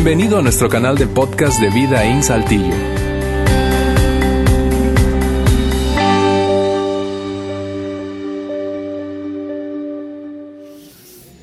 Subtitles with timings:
[0.00, 2.72] Bienvenido a nuestro canal de podcast de Vida en Saltillo.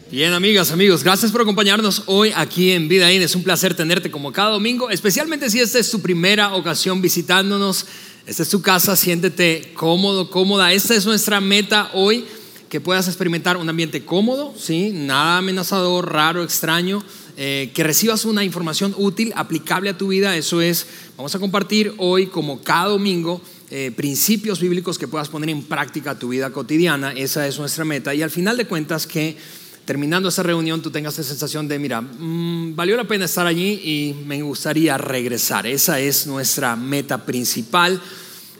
[0.10, 3.22] Bien, amigas, amigos, gracias por acompañarnos hoy aquí en Vida In.
[3.22, 7.86] Es un placer tenerte como cada domingo, especialmente si esta es tu primera ocasión visitándonos.
[8.26, 10.72] Esta es tu casa, siéntete cómodo, cómoda.
[10.72, 12.24] Esta es nuestra meta hoy,
[12.70, 14.92] que puedas experimentar un ambiente cómodo, ¿sí?
[14.94, 17.04] nada amenazador, raro, extraño,
[17.38, 20.38] eh, que recibas una información útil, aplicable a tu vida.
[20.38, 25.50] Eso es, vamos a compartir hoy, como cada domingo, eh, principios bíblicos que puedas poner
[25.50, 27.12] en práctica tu vida cotidiana.
[27.12, 28.16] Esa es nuestra meta.
[28.16, 29.36] Y al final de cuentas, que
[29.84, 33.82] terminando esa reunión tú tengas esa sensación de, mira, mm, valió la pena estar allí
[33.84, 35.68] y me gustaría regresar.
[35.68, 38.02] Esa es nuestra meta principal.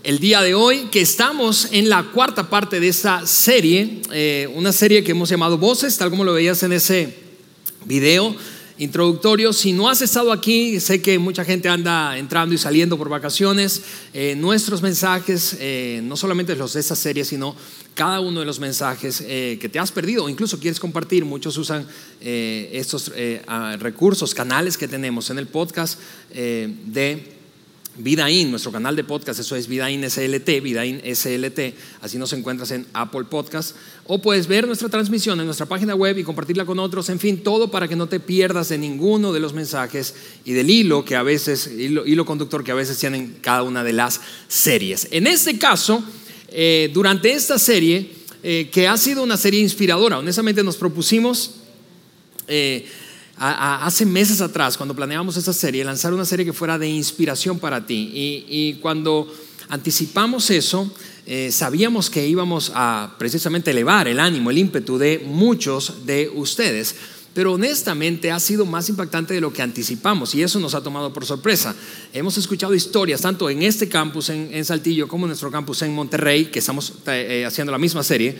[0.04, 4.74] El día de hoy, que estamos en la cuarta parte de esta serie, eh, una
[4.74, 7.16] serie que hemos llamado Voces, tal como lo veías en ese
[7.86, 8.36] video
[8.78, 9.54] introductorio.
[9.54, 13.82] Si no has estado aquí, sé que mucha gente anda entrando y saliendo por vacaciones.
[14.14, 17.56] Eh, nuestros mensajes, eh, no solamente los de esta serie, sino
[17.94, 21.24] cada uno de los mensajes eh, que te has perdido o incluso quieres compartir.
[21.24, 21.88] Muchos usan
[22.20, 23.12] estos
[23.80, 26.00] recursos, canales que tenemos en el podcast
[26.34, 27.35] de
[27.98, 32.86] Vidaín, nuestro canal de podcast, eso es Vidaín SLT, Vidaín SLT, así nos encuentras en
[32.94, 37.10] Apple Podcast, o puedes ver nuestra transmisión en nuestra página web y compartirla con otros,
[37.10, 40.70] en fin, todo para que no te pierdas de ninguno de los mensajes y del
[40.70, 45.08] hilo que a veces, hilo, conductor que a veces tienen cada una de las series.
[45.12, 46.04] En este caso,
[46.50, 48.12] eh, durante esta serie,
[48.44, 51.56] eh, que ha sido una serie inspiradora, honestamente nos propusimos...
[52.48, 52.86] Eh,
[53.38, 57.86] hace meses atrás, cuando planeábamos esta serie, lanzar una serie que fuera de inspiración para
[57.86, 58.12] ti.
[58.48, 59.32] Y, cuando
[59.70, 60.92] anticipamos eso,
[61.26, 66.96] eh, sabíamos que íbamos a precisamente elevar el ánimo, el ímpetu de muchos de ustedes.
[67.34, 71.12] Pero honestamente ha sido más impactante de lo que anticipamos y eso nos ha tomado
[71.12, 71.76] por sorpresa.
[72.14, 76.46] Hemos escuchado historias tanto en este campus en, Saltillo como en nuestro campus en Monterrey,
[76.46, 78.40] que estamos eh, haciendo la misma serie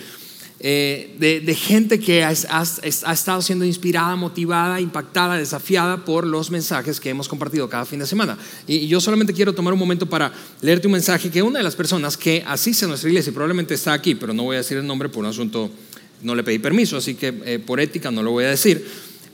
[0.60, 7.10] eh, de, gente que ha, estado siendo inspirada, motivada, impactada, desafiada por los mensajes que
[7.10, 8.38] hemos compartido cada fin de semana.
[8.66, 11.76] Y, yo solamente quiero tomar un momento para leerte un mensaje que una de las
[11.76, 14.78] personas que asiste a nuestra iglesia, y probablemente está aquí, pero no voy a decir
[14.78, 15.70] el nombre por un asunto,
[16.22, 18.86] no le pedí permiso, así que eh, por ética no lo voy a decir.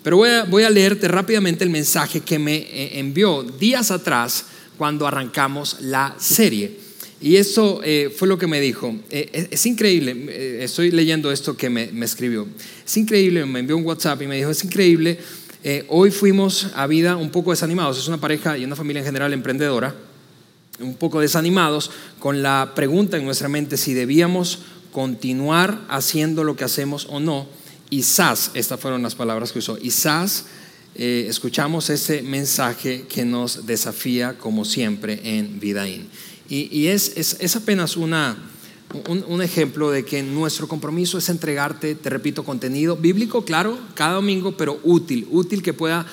[0.04, 4.46] Pero voy a, leerte rápidamente el mensaje que me eh, envió días atrás
[4.78, 6.81] cuando arrancamos la serie.
[7.22, 8.96] Y eso eh, fue lo que me dijo.
[9.12, 12.48] Eh, es, increíble, eh, estoy leyendo esto que me, escribió.
[12.84, 15.20] Es increíble, me envió un WhatsApp y me dijo, es increíble,
[15.90, 19.32] hoy fuimos a vida un poco desanimados, es una pareja y una familia en general
[19.32, 19.94] emprendedora,
[20.80, 26.64] un poco desanimados con la pregunta en nuestra mente si debíamos continuar haciendo lo que
[26.64, 27.48] hacemos o no.
[27.92, 30.46] Y SAS, estas fueron las palabras que usó, y SAS,
[30.96, 36.10] escuchamos ese mensaje que nos desafía como siempre en Vidaín.
[36.54, 38.36] Y, es, es, apenas una,
[39.08, 44.58] un, ejemplo de que nuestro compromiso es entregarte, te repito, contenido bíblico, claro, cada domingo,
[44.58, 46.06] pero útil, útil que pueda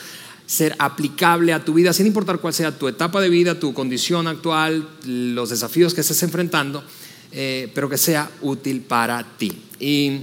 [0.46, 4.28] ser aplicable a tu vida, sin importar cuál sea tu etapa de vida, tu condición
[4.28, 6.84] actual, los desafíos que estés enfrentando,
[7.32, 9.52] eh, pero que sea útil para ti.
[9.80, 10.20] Y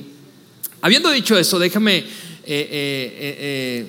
[0.79, 2.05] habiendo dicho eso, déjame...
[2.47, 3.85] Eh, eh,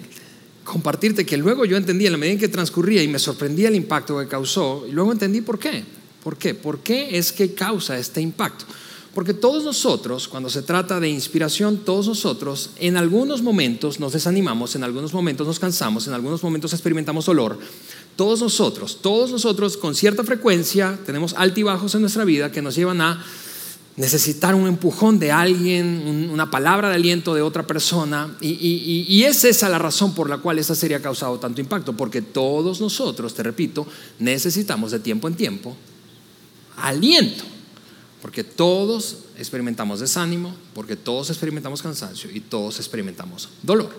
[0.65, 3.77] compartirte que luego yo entendí en la medida en que transcurría y me sorprendía el
[3.77, 5.85] impacto que causó, y luego entendí por qué.
[6.27, 6.55] ¿Por qué?
[6.55, 8.65] ¿Por qué es que causa este impacto?
[9.15, 14.75] Porque todos nosotros, cuando se trata de inspiración, todos nosotros en algunos momentos nos desanimamos,
[14.75, 17.57] en algunos momentos nos cansamos, en algunos momentos experimentamos dolor.
[18.17, 23.03] Todos nosotros, todos nosotros con cierta frecuencia tenemos altibajos en nuestra vida que nos llevan
[23.03, 23.25] a
[23.95, 28.37] necesitar un empujón de alguien, una palabra de aliento de otra persona.
[28.41, 32.21] Y, es esa la razón por la cual esta serie ha causado tanto impacto, porque
[32.21, 33.87] todos nosotros, te repito,
[34.19, 35.77] necesitamos de tiempo en tiempo
[36.77, 37.45] aliento,
[38.23, 43.91] porque todos experimentamos desánimo, porque todos experimentamos cansancio y todos experimentamos dolor.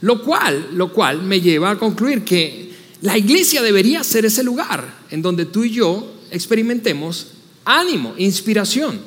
[0.00, 5.02] Lo cual, lo cual me lleva a concluir que la iglesia debería ser ese lugar
[5.10, 7.28] en donde tú y yo experimentemos
[7.64, 9.00] ánimo, inspiración.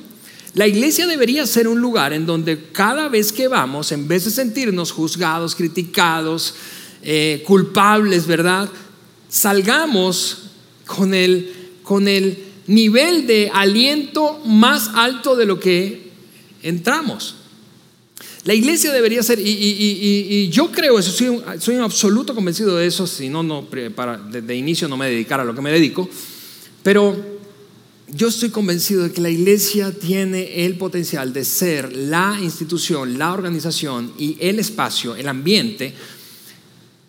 [0.56, 4.32] La iglesia debería ser un lugar en donde cada vez que vamos, en vez de
[4.32, 6.56] sentirnos juzgados, criticados,
[7.02, 8.70] eh, culpables, ¿verdad?
[9.30, 10.50] Salgamos
[10.86, 11.54] con el,
[11.84, 16.10] con el nivel de aliento más alto de lo que
[16.62, 17.36] entramos.
[18.46, 23.28] La iglesia debería ser, y, yo creo eso, soy, un absoluto convencido de eso, si
[23.28, 26.08] no, no para, de, inicio no me dedicara a lo que me dedico,
[26.84, 27.40] pero
[28.08, 33.34] yo estoy convencido de que la iglesia tiene el potencial de ser la institución, la
[33.34, 35.94] organización y el espacio, el ambiente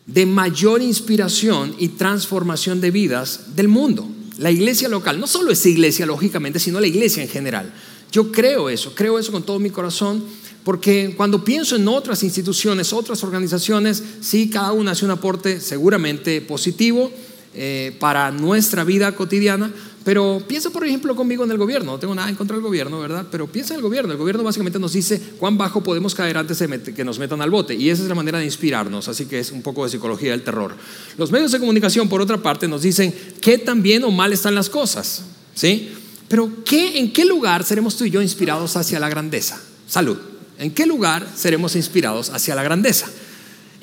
[0.07, 4.09] de mayor inspiración y transformación de vidas del mundo.
[4.41, 7.75] La iglesia local, no solo esa iglesia lógicamente, sino la iglesia en general.
[8.11, 10.25] Yo creo eso, creo eso con todo mi corazón,
[10.65, 16.41] porque cuando pienso en otras instituciones, otras organizaciones, sí, cada una hace un aporte seguramente
[16.41, 17.13] positivo
[17.53, 21.93] eh, para nuestra vida cotidiana, pero piensa, por ejemplo, conmigo en el gobierno.
[21.93, 23.27] No tengo nada en contra del gobierno, ¿verdad?
[23.31, 24.13] Pero piensa en el gobierno.
[24.13, 27.51] El gobierno básicamente nos dice cuán bajo podemos caer antes de que nos metan al
[27.51, 27.75] bote.
[27.75, 29.09] Y esa es la manera de inspirarnos.
[29.09, 30.75] Así que es un poco de psicología del terror.
[31.19, 34.55] Los medios de comunicación, por otra parte, nos dicen qué tan bien o mal están
[34.55, 35.25] las cosas.
[35.55, 35.93] ¿Sí?
[36.29, 39.61] Pero ¿qué, ¿en qué lugar seremos tú y yo inspirados hacia la grandeza?
[39.87, 40.17] Salud.
[40.59, 43.11] ¿En qué lugar seremos inspirados hacia la grandeza?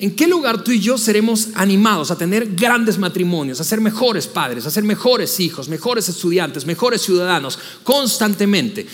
[0.00, 4.28] ¿En qué lugar tú y yo seremos animados a tener grandes matrimonios, a ser mejores
[4.28, 8.86] padres, a ser mejores hijos, mejores estudiantes, mejores ciudadanos, constantemente?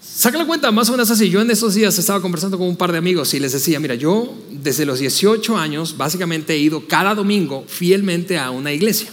[0.00, 1.28] Saca la cuenta, más o menos así.
[1.28, 3.94] Yo en esos días estaba conversando con un par de amigos y les decía, mira,
[3.94, 9.12] yo desde los 18 años básicamente he ido cada domingo fielmente a una iglesia.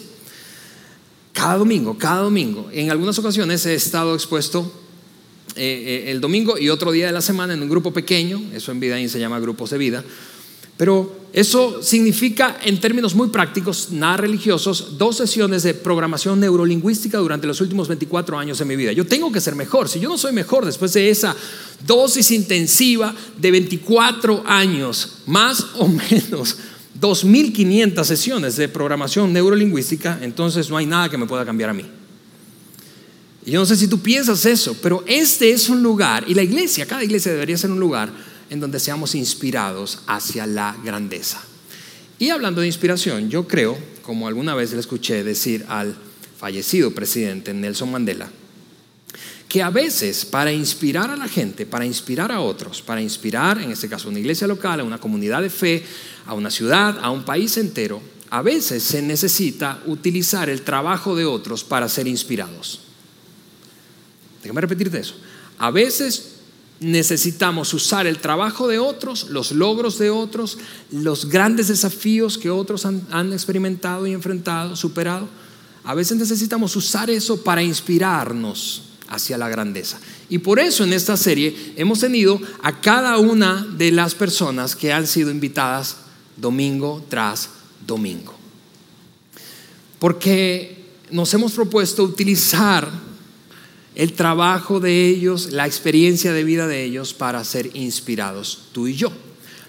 [1.33, 2.69] Cada domingo, cada domingo.
[2.71, 4.71] En algunas ocasiones he estado expuesto
[5.57, 8.71] eh, eh, el domingo y otro día de la semana en un grupo pequeño, eso
[8.71, 10.03] en vida se llama grupos de vida
[10.77, 17.47] pero eso significa, en términos muy prácticos, nada religiosos, dos sesiones de programación neurolingüística durante
[17.47, 18.91] los últimos 24 años de mi vida.
[18.91, 19.89] Yo tengo que ser mejor.
[19.89, 21.35] Si yo no soy mejor después de esa
[21.85, 26.57] dosis intensiva de 24 años, más o menos
[26.99, 31.85] 2.500 sesiones de programación neurolingüística, entonces no hay nada que me pueda cambiar a mí.
[33.45, 36.43] Y yo no sé si tú piensas eso, pero este es un lugar, y la
[36.43, 38.11] iglesia, cada iglesia debería ser un lugar
[38.49, 41.41] en donde seamos inspirados hacia la grandeza.
[42.19, 45.95] Y hablando de inspiración, yo creo, como alguna vez le escuché decir al
[46.37, 48.29] fallecido presidente Nelson Mandela,
[49.47, 53.71] que a veces para inspirar a la gente, para inspirar a otros, para inspirar, en
[53.71, 55.83] este caso, a una iglesia local, a una comunidad de fe,
[56.25, 61.25] a una ciudad, a un país entero, a veces se necesita utilizar el trabajo de
[61.25, 62.81] otros para ser inspirados.
[64.43, 65.15] Déjame repetirte eso.
[65.57, 66.36] A veces
[66.79, 70.57] necesitamos usar el trabajo de otros, los logros de otros,
[70.91, 75.27] los grandes desafíos que otros han, experimentado y enfrentado, superado.
[75.83, 79.99] A veces necesitamos usar eso para inspirarnos hacia la grandeza.
[80.29, 84.91] Y por eso en esta serie hemos tenido a cada una de las personas que
[84.91, 85.97] han sido invitadas
[86.35, 87.49] domingo tras
[87.85, 88.35] domingo.
[89.97, 92.89] Porque nos hemos propuesto utilizar
[93.97, 98.93] el trabajo de ellos, la experiencia de vida de ellos para ser inspirados tú y
[98.93, 99.11] yo.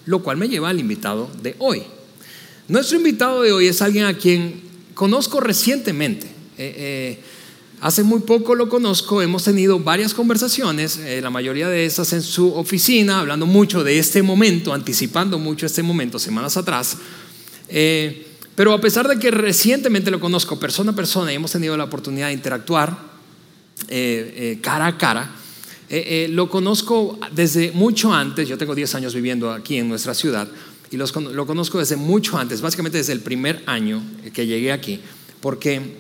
[0.04, 1.82] Lo cual me lleva al invitado de hoy.
[2.69, 4.60] Nuestro invitado de hoy es alguien a quien
[4.92, 6.26] conozco recientemente.
[6.58, 7.19] Eh, eh,
[7.80, 12.20] hace muy poco lo conozco, hemos tenido varias conversaciones, eh, la mayoría de esas en
[12.20, 16.98] su oficina, hablando mucho de este momento, anticipando mucho este momento semanas atrás.
[18.54, 21.84] pero a pesar de que recientemente lo conozco persona a persona y hemos tenido la
[21.84, 23.07] oportunidad de interactuar,
[23.88, 25.30] eh, eh, cara a cara.
[25.90, 30.46] Eh, lo conozco desde mucho antes, yo tengo 10 años viviendo aquí en nuestra ciudad
[30.90, 34.02] y lo conozco desde mucho antes, básicamente desde el primer año
[34.34, 35.00] que llegué aquí,
[35.40, 35.96] porque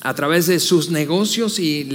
[0.00, 1.88] a través de sus negocios y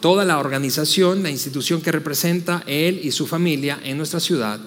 [0.00, 4.60] toda la organización, la institución que representa él y su familia en nuestra ciudad,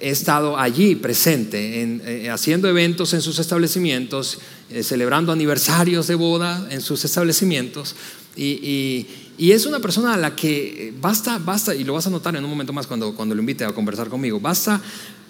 [0.00, 4.38] he estado allí presente, haciendo eventos en sus establecimientos
[4.72, 7.96] eh, celebrando aniversarios de boda en sus establecimientos.
[8.36, 12.44] Y, es una persona a la que basta, basta, y lo vas a notar en
[12.44, 14.80] un momento más cuando, cuando lo invite a conversar conmigo, basta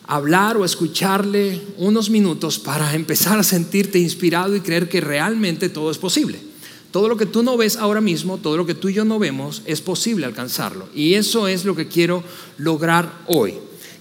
[0.06, 5.90] hablar o escucharle unos minutos para empezar a sentirte inspirado y creer que realmente todo
[5.90, 6.38] es posible.
[6.90, 9.18] Todo lo que tú no ves ahora mismo, todo lo que tú y yo no
[9.18, 10.88] vemos, es posible alcanzarlo.
[10.94, 12.23] Y eso es lo que quiero
[12.59, 13.54] lograr hoy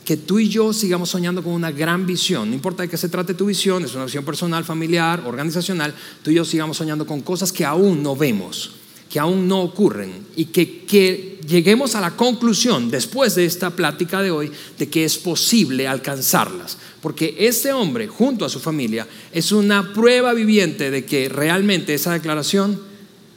[0.09, 2.49] que tú y yo sigamos soñando con una gran visión.
[2.49, 6.31] No importa de qué se trate tu visión, es una visión personal, familiar, organizacional, tú
[6.31, 8.71] y yo sigamos soñando con cosas que aún no vemos,
[9.07, 14.23] que aún no ocurren y que, que lleguemos a la conclusión después de esta plática
[14.23, 16.79] de hoy de que es posible alcanzarlas.
[17.03, 22.13] Porque este hombre, junto a su familia, es una prueba viviente de que realmente esa
[22.13, 22.81] declaración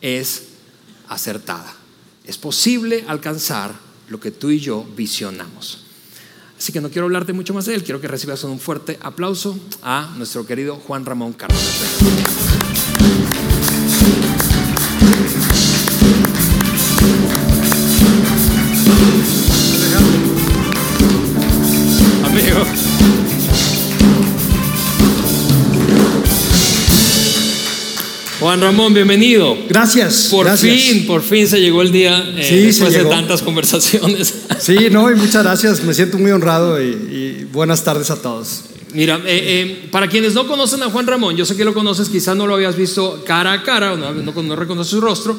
[0.00, 0.45] es
[1.07, 1.76] acertada.
[2.25, 3.75] Es posible alcanzar
[4.09, 5.81] lo que tú y yo visionamos.
[6.62, 9.59] Así que no quiero hablarte mucho más de él, quiero que recibas un fuerte aplauso
[9.83, 12.72] a nuestro querido Juan Ramón Cárdenas.
[28.52, 29.56] Juan Ramón, bienvenido.
[29.66, 30.28] Gracias.
[30.30, 30.78] Por gracias.
[30.78, 34.35] fin, por fin se llegó el día eh, después de tantas conversaciones.
[34.61, 35.82] Sí, no, y muchas gracias.
[35.82, 38.64] Me siento muy honrado y, buenas tardes a todos.
[38.92, 42.11] Mira, eh, eh, para quienes no conocen a Juan Ramón, yo sé que lo conoces,
[42.11, 45.35] quizás no lo habías visto cara a cara, no, no, no reconoces su rostro,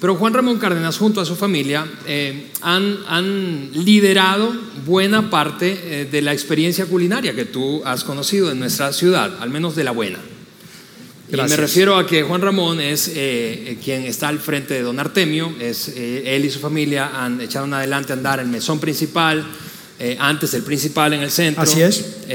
[0.00, 4.54] pero Juan Ramón Cárdenas junto a su familia eh, han, han, liderado
[4.86, 9.74] buena parte de la experiencia culinaria que tú has conocido en nuestra ciudad, al menos
[9.74, 10.20] de la buena.
[11.32, 15.00] Y me refiero a que Juan Ramón es eh, quien está al frente de Don
[15.00, 19.44] Artemio, es, él y su familia han echado adelante a andar el mesón principal,
[20.18, 21.62] antes el principal en el centro.
[21.62, 22.26] Así es.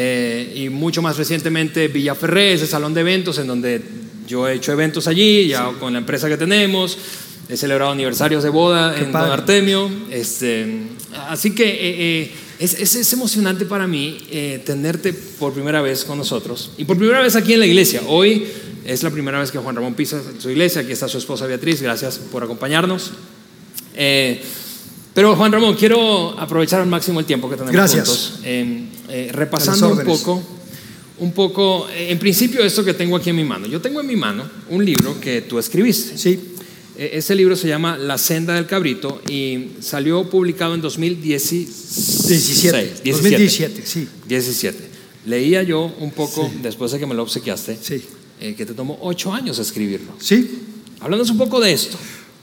[0.55, 3.81] y mucho más recientemente Villa Ferré, ese salón de eventos en donde
[4.27, 6.97] yo he hecho eventos allí, ya con la empresa que tenemos.
[7.49, 9.89] He celebrado aniversarios de boda en Don Artemio.
[10.11, 10.83] Este,
[11.27, 16.17] así que eh, eh, es, es, emocionante para mí eh, tenerte por primera vez con
[16.17, 18.01] nosotros y por primera vez aquí en la iglesia.
[18.07, 18.47] Hoy
[18.85, 20.81] es la primera vez que Juan Ramón pisa su iglesia.
[20.81, 21.81] Aquí está su esposa Beatriz.
[21.81, 23.11] Gracias por acompañarnos.
[25.13, 28.07] pero Juan Ramón, quiero aprovechar al máximo el tiempo que tenemos Gracias.
[28.07, 28.39] juntos.
[29.31, 30.43] repasando un poco,
[31.19, 33.67] un poco, en principio esto que tengo aquí en mi mano.
[33.67, 36.17] Yo tengo en mi mano un libro que tú escribiste.
[36.17, 36.55] Sí.
[36.99, 43.03] E, ese libro se llama La senda del cabrito y salió publicado en 2017.
[43.05, 44.05] 2017, sí.
[44.27, 44.89] 17.
[45.25, 48.03] Leía yo un poco después de que me lo obsequiaste, sí.
[48.41, 50.11] Eh, que te tomó ocho años escribirlo.
[50.19, 50.59] Sí.
[50.99, 51.97] Háblanos un poco de esto.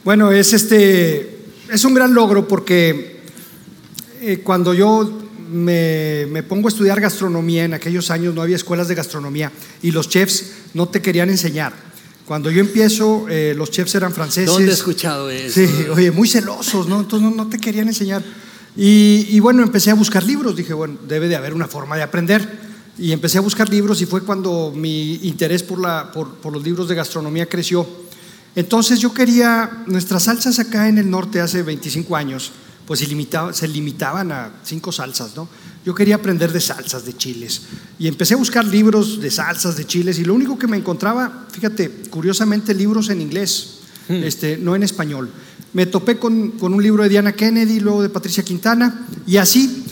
[0.05, 1.37] Bueno, es este,
[1.71, 3.21] es un gran logro porque
[4.23, 5.21] eh, cuando yo
[5.51, 9.91] me, me, pongo a estudiar gastronomía, en aquellos años no había escuelas de gastronomía y
[9.91, 11.86] los chefs no te querían enseñar.
[12.27, 14.51] Cuando yo empiezo, eh, los chefs eran franceses.
[14.51, 15.61] ¿Dónde he escuchado eso?
[15.61, 17.01] Sí, oye, muy celosos, ¿no?
[17.01, 18.23] Entonces no, te querían enseñar.
[18.77, 20.57] Y, bueno, empecé a buscar libros.
[20.57, 22.67] Dije, bueno, debe de haber una forma de aprender.
[22.99, 26.65] Y empecé a buscar libros y fue cuando mi interés por, la, por, por los
[26.65, 27.87] libros de gastronomía creció.
[28.57, 32.53] Entonces yo quería, nuestras salsas acá en el norte hace 25 años,
[32.87, 33.07] pues se,
[33.53, 35.47] se limitaban a cinco salsas, ¿no?
[35.87, 37.63] Yo quería aprender de salsas, de chiles.
[37.97, 41.47] Y empecé a buscar libros de salsas, de chiles, y lo único que me encontraba,
[41.53, 43.79] fíjate, curiosamente libros en inglés,
[44.09, 44.25] hmm.
[44.25, 45.31] este, no en español.
[45.73, 49.85] Me topé con, un libro de Diana Kennedy, luego de Patricia Quintana, y así.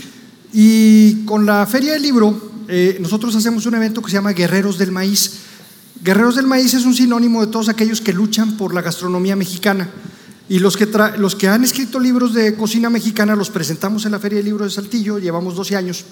[0.52, 4.78] Y con la Feria del Libro, eh, nosotros hacemos un evento que se llama Guerreros
[4.78, 5.42] del Maíz.
[6.02, 9.88] Guerreros del Maíz es un sinónimo de todos aquellos que luchan por la gastronomía mexicana.
[10.48, 10.86] Y los que,
[11.16, 14.68] los que han escrito libros de cocina mexicana los presentamos en la Feria de Libros
[14.68, 16.04] de Saltillo, llevamos 12 años.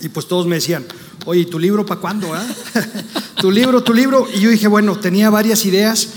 [0.00, 0.86] Y pues todos me decían,
[1.26, 2.32] oye, ¿tu libro para cuándo?
[2.32, 2.46] Ah?
[3.40, 4.26] tu libro, tu libro.
[4.32, 6.08] Y yo dije, bueno, tenía varias ideas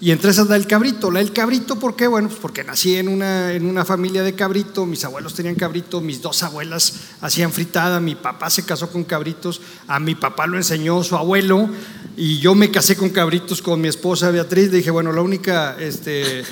[0.00, 1.10] y entre esas la del cabrito.
[1.10, 2.06] La del cabrito, ¿por qué?
[2.06, 6.00] Bueno, pues porque nací en una, en una familia de cabrito, mis abuelos tenían cabrito,
[6.00, 10.56] mis dos abuelas hacían fritada, mi papá se casó con cabritos, a mi papá lo
[10.56, 11.68] enseñó su abuelo
[12.16, 14.70] y yo me casé con cabritos con mi esposa Beatriz.
[14.70, 16.44] Dije, bueno, la única este,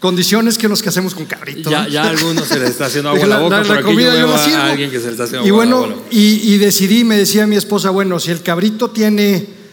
[0.00, 1.70] condición es que nos casemos con cabritos.
[1.70, 4.34] Ya, ya a algunos se les está haciendo agua la, la boca, la, comida yo,
[4.34, 7.56] a alguien que se le está haciendo y bueno, y, y decidí, me decía mi
[7.56, 9.63] esposa, bueno, si el cabrito tiene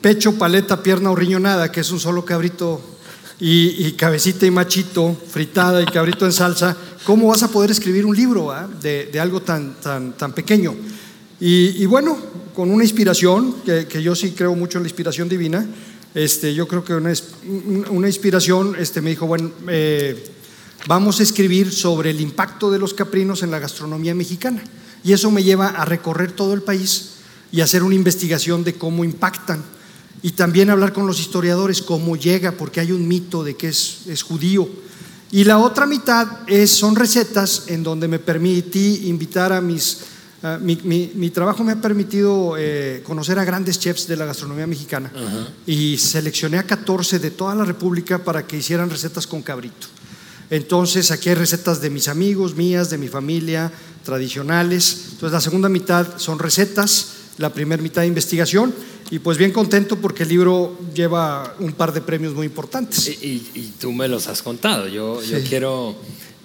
[0.00, 2.80] pecho, paleta, pierna o riñonada, que es un solo cabrito,
[3.40, 8.16] y, cabecita y machito, fritada y cabrito en salsa, ¿cómo vas a poder escribir un
[8.16, 10.74] libro ah, de, algo tan, tan, tan pequeño?
[11.40, 12.18] Y, bueno,
[12.54, 15.64] con una inspiración, que, yo sí creo mucho en la inspiración divina,
[16.14, 17.12] este, yo creo que una,
[17.90, 20.32] una inspiración este, me dijo, bueno, eh,
[20.88, 24.62] vamos a escribir sobre el impacto de los caprinos en la gastronomía mexicana.
[25.04, 27.10] Y eso me lleva a recorrer todo el país
[27.52, 29.62] y hacer una investigación de cómo impactan
[30.22, 34.00] y también hablar con los historiadores cómo llega, porque hay un mito de que es,
[34.06, 34.68] es judío.
[35.30, 39.98] Y la otra mitad es, son recetas en donde me permití invitar a mis...
[40.60, 45.12] mi, mi, trabajo me ha permitido eh, conocer a grandes chefs de la gastronomía mexicana
[45.66, 49.86] y seleccioné a 14 de toda la República para que hicieran recetas con cabrito.
[50.50, 53.70] Entonces aquí hay recetas de mis amigos, mías, de mi familia,
[54.02, 55.08] tradicionales.
[55.12, 58.74] Entonces la segunda mitad son recetas, la primera mitad de investigación
[59.10, 63.08] y pues bien contento porque el libro lleva un par de premios muy importantes.
[63.08, 65.96] Y, tú me los has contado, yo, yo quiero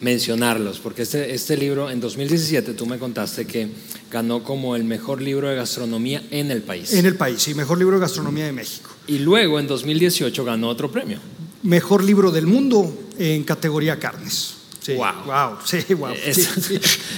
[0.02, 3.70] mencionarlos, porque este, este libro en 2017 tú me contaste que
[4.12, 6.94] ganó como el mejor libro de gastronomía en el país.
[6.94, 8.90] En el país, sí, mejor libro de gastronomía de México.
[9.08, 11.20] Y luego en 2018 ganó otro premio.
[11.64, 14.56] Mejor libro del mundo en categoría carnes.
[14.84, 15.14] Sí, wow.
[15.26, 15.58] wow.
[15.64, 16.14] Sí, wow.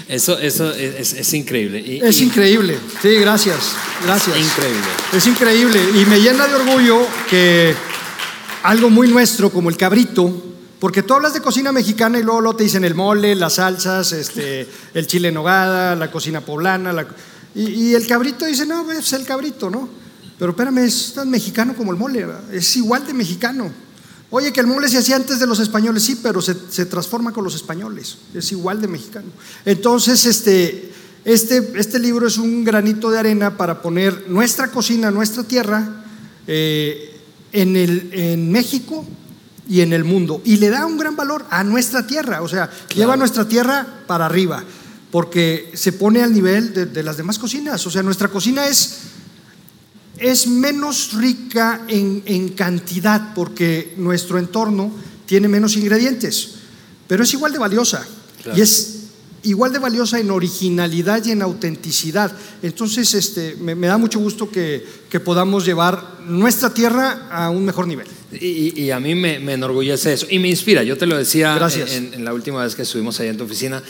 [0.08, 2.00] Eso, eso, es, increíble.
[2.08, 2.78] es increíble.
[3.02, 3.58] Sí, gracias.
[4.04, 4.38] Gracias.
[4.38, 4.88] Increíble.
[5.12, 5.80] Es increíble.
[5.96, 7.74] Y me llena de orgullo que
[8.62, 10.32] algo muy nuestro como el cabrito,
[10.80, 14.70] porque tú hablas de cocina mexicana y luego, te dicen el mole, las salsas, este,
[14.94, 16.94] el chile en nogada, la cocina poblana.
[17.56, 19.90] y, el cabrito dice, no, es el cabrito, ¿no?
[20.38, 23.85] Pero espérame, es tan mexicano como el mole, es igual de mexicano.
[24.32, 27.44] Oye, que el mole se hacía antes de los españoles, sí, pero se, transforma con
[27.44, 29.28] los españoles, es igual de mexicano.
[29.66, 30.92] Entonces, este,
[31.24, 36.04] este, este libro es un granito de arena para poner nuestra cocina, nuestra tierra,
[36.48, 37.20] eh,
[37.52, 39.06] en, el, en México
[39.70, 40.42] y en el mundo.
[40.44, 44.26] Y le da un gran valor a nuestra tierra, o sea, lleva nuestra tierra para
[44.26, 44.64] arriba,
[45.12, 47.86] porque se pone al nivel de, de las demás cocinas.
[47.86, 49.15] O sea, nuestra cocina es
[50.18, 54.92] es menos rica en, en, cantidad porque nuestro entorno
[55.26, 56.56] tiene menos ingredientes,
[57.08, 58.06] pero es igual de valiosa
[58.42, 58.58] claro.
[58.58, 58.96] y es
[59.44, 62.32] igual de valiosa en originalidad y en autenticidad.
[62.62, 67.64] Entonces, este, me, me da mucho gusto que, que, podamos llevar nuestra tierra a un
[67.64, 68.08] mejor nivel.
[68.32, 70.84] Y, y a mí me, me, enorgullece eso y me inspira.
[70.84, 73.82] Yo te lo decía en, en, la última vez que estuvimos ahí en tu oficina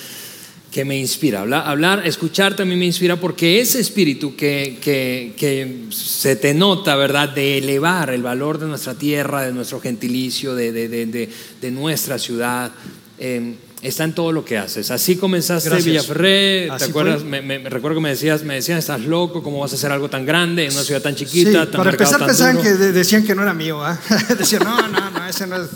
[0.75, 1.39] que me inspira.
[1.39, 6.97] Hablar, hablar, escuchar también me inspira porque ese espíritu que, que, que, se te nota,
[6.97, 7.29] ¿verdad?
[7.29, 11.29] De elevar el valor de nuestra tierra, de nuestro gentilicio, de, de, de,
[11.61, 12.73] de nuestra ciudad.
[13.17, 13.55] Eh,
[13.87, 14.91] está en todo lo que haces.
[14.91, 15.85] Así comenzaste Gracias.
[15.85, 17.23] Villaferré, ¿te acuerdas?
[17.23, 20.09] Me, me, recuerdo que me decías, me decían, estás loco, ¿cómo vas a hacer algo
[20.09, 21.65] tan grande en una ciudad tan chiquita?
[21.65, 23.95] Sí, tan para empezar pensaban que de, decían que no era mío, ¿eh?
[24.37, 25.69] decían, no, no, no, ese no es,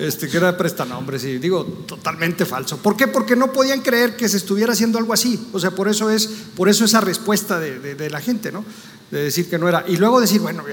[0.00, 2.78] este, que era prestanombres, y digo, totalmente falso.
[2.78, 3.06] ¿Por qué?
[3.06, 6.26] Porque no podían creer que se estuviera haciendo algo así, o sea, por eso es,
[6.56, 8.64] por eso esa respuesta de, de, de la gente, ¿no?
[9.10, 10.64] De decir que no era, y luego decir, bueno,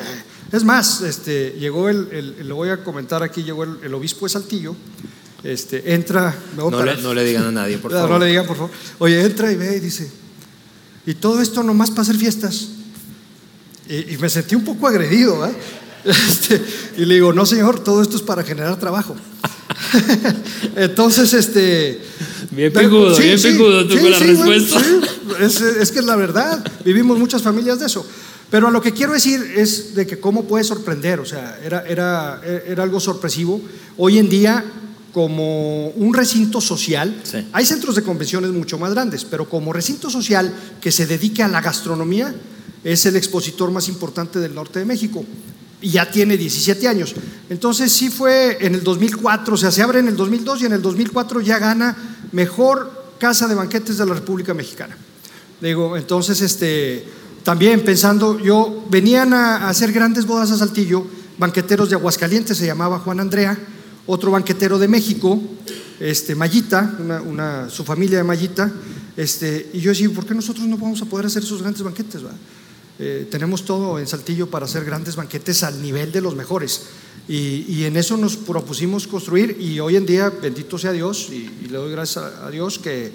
[0.52, 4.26] es más, este, llegó el, el lo voy a comentar aquí, llegó el, el obispo
[4.26, 4.76] de Saltillo,
[5.44, 6.36] este, entra.
[6.56, 8.10] No le, no le, digan a nadie, por favor.
[8.10, 8.72] No le digan, por favor.
[9.00, 10.10] Oye, entra y ve y dice,
[11.06, 12.70] y todo esto nomás para hacer fiestas.
[13.90, 15.54] Y, y me sentí un poco agredido, ¿eh?
[16.08, 16.62] Este,
[16.98, 19.16] y le digo, no, señor, todo esto es para generar trabajo.
[20.76, 22.02] Entonces, este.
[22.52, 24.82] Bien picudo, sí, bien sí, picudo tú sí, con la respuesta.
[25.26, 26.64] Bueno, es, es que es la verdad.
[26.86, 28.06] Vivimos muchas familias de eso.
[28.50, 31.86] Pero a lo que quiero decir es de que cómo puede sorprender, o sea, era,
[31.86, 33.62] era, era algo sorpresivo.
[33.98, 34.64] Hoy en día
[35.18, 37.24] como un recinto social.
[37.52, 41.48] Hay centros de convenciones mucho más grandes, pero como recinto social que se dedique a
[41.48, 42.36] la gastronomía,
[42.84, 45.26] es el expositor más importante del norte de México.
[45.82, 47.14] Y ya tiene 17 años.
[47.50, 50.74] Entonces sí fue en el 2004, o sea, se abre en el 2002 y en
[50.74, 51.96] el 2004 ya gana
[52.32, 54.98] mejor casa de banquetes de la República Mexicana.
[55.62, 57.04] Digo, entonces, este,
[57.44, 61.06] también pensando, yo venían a hacer grandes bodas a Saltillo,
[61.38, 63.58] banqueteros de Aguascalientes, se llamaba Juan Andrea,
[64.06, 65.42] otro banquetero de México,
[66.00, 68.72] este, Mayita, una, su familia de Mayita,
[69.16, 72.22] este, y yo decía, ¿por qué nosotros no vamos a poder hacer esos grandes banquetes?
[73.00, 76.88] Eh, tenemos todo en Saltillo para hacer grandes banquetes al nivel de los mejores.
[77.28, 81.50] Y, y, en eso nos propusimos construir y hoy en día, bendito sea Dios, y,
[81.64, 83.12] y le doy gracias a, Dios que,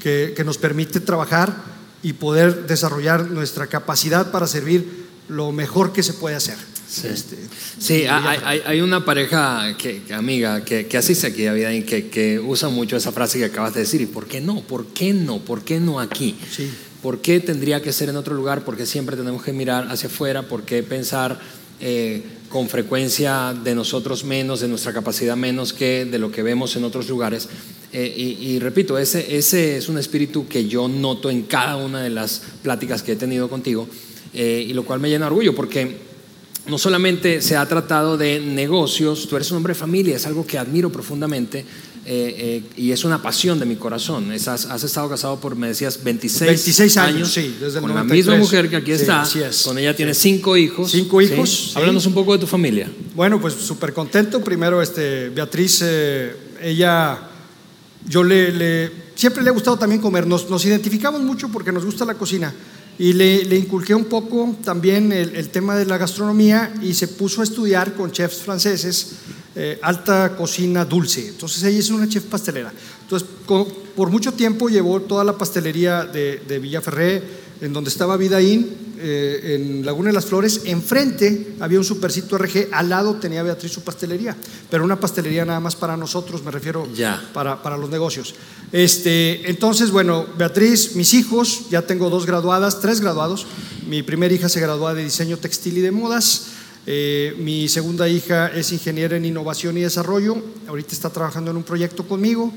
[0.00, 1.64] que, que nos permite trabajar
[2.02, 6.56] y poder desarrollar nuestra capacidad para servir lo mejor que se puede hacer.
[6.86, 7.36] Sí, este,
[7.78, 11.82] sí hay, hay, hay, una pareja que, amiga que, que, asiste aquí a vida y
[11.82, 14.02] que, que, usa mucho esa frase que acabas de decir.
[14.02, 14.60] ¿Y por qué no?
[14.60, 15.38] ¿Por qué no?
[15.38, 16.36] ¿Por qué no aquí?
[16.50, 16.70] Sí.
[17.04, 18.64] ¿Por qué tendría que ser en otro lugar?
[18.64, 20.44] Porque siempre tenemos que mirar hacia afuera.
[20.48, 21.38] ¿Por qué pensar
[21.78, 26.76] eh, con frecuencia de nosotros menos, de nuestra capacidad menos que de lo que vemos
[26.76, 27.46] en otros lugares?
[27.92, 32.08] Eh, y, repito, ese, ese es un espíritu que yo noto en cada una de
[32.08, 33.86] las pláticas que he tenido contigo.
[34.32, 35.98] Eh, y lo cual me llena de orgullo porque
[36.68, 40.46] no solamente se ha tratado de negocios, tú eres un hombre de familia, es algo
[40.46, 41.66] que admiro profundamente
[42.06, 44.30] eh, eh, y es una pasión de mi corazón.
[44.30, 47.96] Has, has, estado casado por, me decías, 26, 26 años, años sí, desde con el
[47.96, 50.34] la misma mujer que aquí está, sí, con ella tienes sí.
[50.34, 50.90] cinco hijos.
[50.90, 51.70] Cinco hijos.
[51.72, 51.72] ¿sí?
[51.78, 52.90] Háblanos un poco de tu familia.
[53.14, 54.44] Bueno, pues súper contento.
[54.44, 57.18] Primero, este, Beatriz, eh, ella,
[58.06, 60.26] yo le, le, siempre le ha gustado también comer.
[60.26, 62.52] Nos, nos identificamos mucho porque nos gusta la cocina
[62.98, 67.08] y le, le, inculqué un poco también el, el, tema de la gastronomía y se
[67.08, 69.16] puso a estudiar con chefs franceses
[69.56, 71.28] eh, alta cocina dulce.
[71.28, 72.72] Entonces ella es una chef pastelera.
[73.02, 77.22] Entonces con, por mucho tiempo llevó toda la pastelería de, de Villaferré,
[77.60, 82.68] en donde estaba Vidaín, eh, en Laguna de las Flores, enfrente había un supercito RG,
[82.72, 84.36] al lado tenía Beatriz su pastelería,
[84.70, 87.22] pero una pastelería nada más para nosotros, me refiero ya.
[87.32, 88.34] para, para los negocios.
[88.72, 93.46] Este, entonces, bueno, Beatriz, mis hijos, ya tengo dos graduadas, tres graduados.
[93.88, 96.46] Mi primera hija se graduó de diseño textil y de modas.
[96.86, 100.36] Eh, mi segunda hija es ingeniera en innovación y desarrollo.
[100.68, 102.52] Ahorita está trabajando en un proyecto conmigo.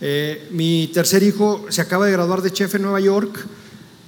[0.00, 3.46] Eh, mi tercer hijo se acaba de graduar de chef en Nueva York,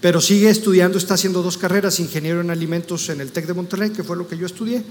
[0.01, 3.91] pero sigue estudiando, está haciendo dos carreras, ingeniero en alimentos en el TEC de Monterrey,
[3.91, 4.83] que fue lo que yo estudié.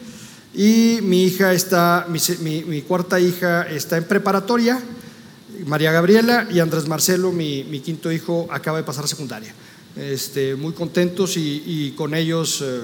[0.53, 4.81] Y mi hija está, mi, mi, mi cuarta hija está en preparatoria
[5.65, 9.53] María Gabriela y Andrés Marcelo, mi, mi, quinto hijo, acaba de pasar a secundaria.
[9.95, 12.81] Este, muy contentos y, y con ellos, eh,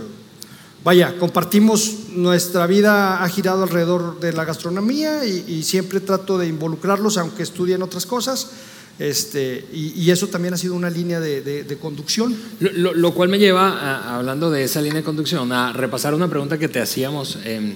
[0.84, 7.18] vaya, compartimos nuestra vida, ha girado alrededor de la gastronomía y, siempre trato de involucrarlos,
[7.18, 8.52] aunque estudien otras cosas.
[9.00, 12.36] Este, y, eso también ha sido una línea de, conducción.
[12.60, 16.68] Lo, cual me lleva, hablando de esa línea de conducción, a repasar una pregunta que
[16.68, 17.38] te hacíamos.
[17.46, 17.76] Eh,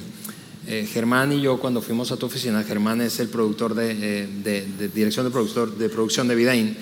[0.92, 5.26] Germán y yo cuando fuimos a tu oficina, Germán es el productor de, de dirección
[5.26, 6.78] de, productor, de producción de Vidaín,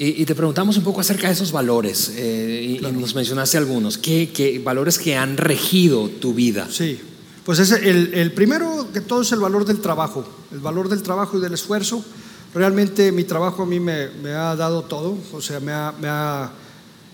[0.00, 3.98] y, te preguntamos un poco acerca de esos valores eh, y, nos mencionaste algunos.
[3.98, 6.68] ¿Qué, valores que han regido tu vida?
[6.70, 7.00] Sí,
[7.44, 11.02] pues es el, el, primero que todo es el valor del trabajo, el valor del
[11.02, 12.04] trabajo y del esfuerzo.
[12.54, 16.06] Realmente mi trabajo a mí me, me ha dado todo, o sea, me ha, me
[16.08, 16.52] ha,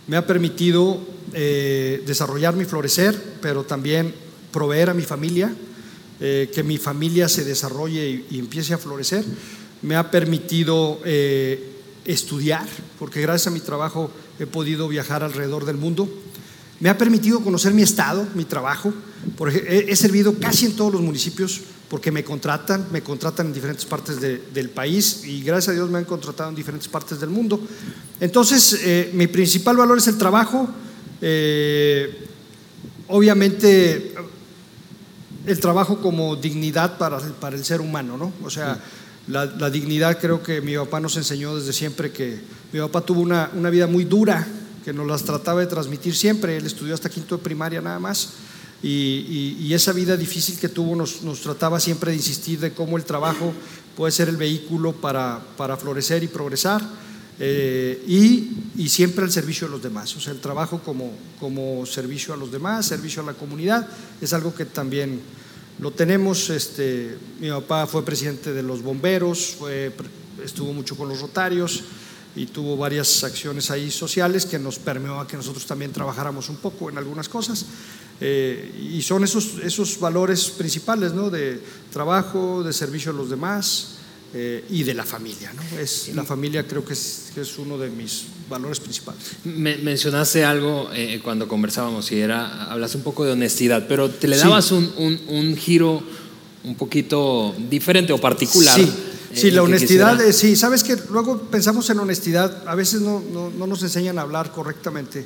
[0.07, 1.01] me ha permitido
[1.33, 4.15] eh, desarrollarme y florecer, pero también
[4.53, 5.55] proveer a mi familia,
[6.21, 9.25] eh, que mi familia se desarrolle y, empiece a florecer.
[9.81, 11.74] Me ha permitido eh,
[12.05, 12.67] estudiar,
[12.99, 16.09] porque gracias a mi trabajo he podido viajar alrededor del mundo.
[16.81, 18.93] Me ha permitido conocer mi estado, mi trabajo.
[19.67, 24.21] He, servido casi en todos los municipios porque me contratan, me contratan en diferentes partes
[24.21, 27.61] del país y gracias a Dios me han contratado en diferentes partes del mundo.
[28.21, 30.69] Entonces, eh, mi principal valor es el trabajo.
[31.21, 32.27] Eh,
[33.09, 34.15] obviamente,
[35.47, 38.33] el trabajo como dignidad para, para el ser humano, ¿no?
[38.43, 38.81] O sea,
[39.27, 42.39] la, dignidad creo que mi papá nos enseñó desde siempre que
[42.73, 44.47] mi papá tuvo una, vida muy dura,
[44.85, 46.57] que nos las trataba de transmitir siempre.
[46.57, 48.31] Él estudió hasta quinto de primaria nada más.
[48.83, 53.53] Y, esa vida difícil que tuvo nos, trataba siempre de insistir de cómo el trabajo
[53.97, 55.41] puede ser el vehículo para,
[55.79, 56.83] florecer y progresar.
[57.39, 60.15] Eh, y, siempre al servicio de los demás.
[60.17, 63.87] O sea, el trabajo como, como servicio a los demás, servicio a la comunidad,
[64.21, 65.23] es algo que también
[65.79, 69.93] lo tenemos, este, mi papá fue presidente de los bomberos, fue,
[70.45, 71.83] estuvo mucho con los rotarios
[72.37, 76.57] y tuvo varias acciones ahí sociales que nos permeó a que nosotros también trabajáramos un
[76.57, 77.67] poco en algunas cosas.
[78.21, 81.31] Eh, y son esos, esos valores principales, ¿no?
[81.31, 81.61] De
[81.93, 83.99] trabajo, de servicio a los demás,
[84.37, 85.53] eh, y de la familia.
[85.53, 85.79] ¿no?
[85.79, 89.23] Es, la familia creo que es, es uno de mis valores principales.
[89.45, 94.27] Me, mencionaste algo eh, cuando conversábamos y era, hablas un poco de honestidad, pero te
[94.27, 94.91] le dabas un,
[95.29, 96.03] un, giro
[96.65, 98.75] un poquito diferente o particular.
[98.75, 98.93] Sí,
[99.35, 103.69] sí la honestidad, sí, sabes que luego pensamos en honestidad, a veces no, no, no
[103.69, 105.25] nos enseñan a hablar correctamente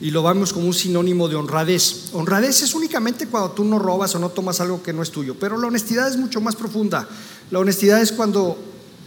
[0.00, 2.10] y lo vemos como un sinónimo de honradez.
[2.12, 5.34] Honradez es únicamente cuando tú no robas o no tomas algo que no es tuyo,
[5.38, 7.08] pero la honestidad es mucho más profunda.
[7.50, 8.58] La honestidad es cuando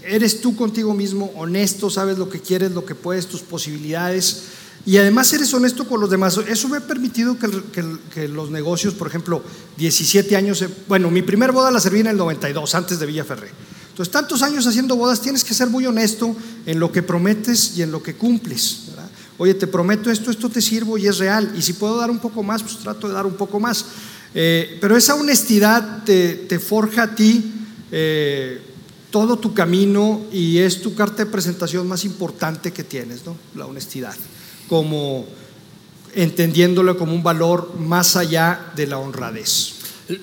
[0.03, 4.43] eres tú contigo mismo, honesto, sabes lo que quieres, lo que puedes, tus posibilidades.
[4.85, 6.39] Y además eres honesto con los demás.
[6.47, 9.43] Eso me ha permitido que, los negocios, por ejemplo,
[9.77, 13.49] 17 años, bueno, mi primer boda la serví en el 92, antes de Villaferré.
[13.89, 17.83] Entonces, tantos años haciendo bodas, tienes que ser muy honesto en lo que prometes y
[17.83, 18.87] en lo que cumples.
[19.37, 21.51] Oye, te prometo esto, esto te sirvo y es real.
[21.57, 23.85] Y si puedo dar un poco más, pues trato de dar un poco más.
[24.33, 27.60] Eh, pero esa honestidad te, forja a ti
[27.91, 28.61] eh,
[29.09, 33.35] todo tu camino y es tu carta de presentación más importante que tienes, ¿no?
[33.55, 34.15] La honestidad.
[34.69, 35.25] Como
[36.15, 39.73] entendiéndolo como un valor más allá de la honradez.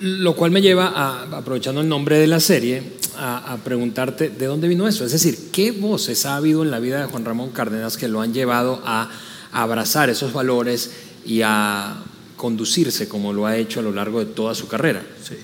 [0.01, 4.67] Lo cual me lleva, a, aprovechando el nombre de la serie, a, preguntarte de dónde
[4.67, 5.05] vino eso.
[5.05, 8.21] Es decir, ¿qué voces ha habido en la vida de Juan Ramón Cárdenas que lo
[8.21, 9.09] han llevado a,
[9.51, 10.91] abrazar esos valores
[11.25, 12.03] y a
[12.39, 15.03] conducirse como lo ha hecho a lo largo de toda su carrera?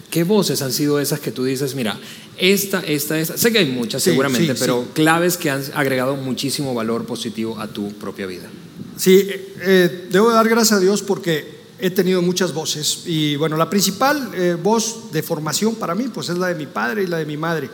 [0.09, 1.99] ¿Qué voces han sido esas que tú dices, mira,
[2.37, 3.37] esta, esta, esta?
[3.37, 7.91] Sé que hay muchas seguramente, pero claves que han agregado muchísimo valor positivo a tu
[7.95, 8.49] propia vida.
[8.95, 13.57] Sí, eh, eh, debo dar gracias a Dios porque he tenido muchas voces y bueno,
[13.57, 17.07] la principal eh, voz de formación para mí pues es la de mi padre y
[17.07, 17.69] la de mi madre,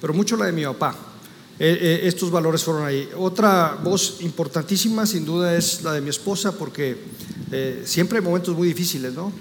[0.00, 0.96] pero mucho la de mi papá.
[1.56, 3.08] Eh, eh, estos valores fueron ahí.
[3.16, 6.96] Otra voz importantísima sin duda es la de mi esposa porque
[7.84, 9.32] siempre hay momentos muy difíciles, ¿no?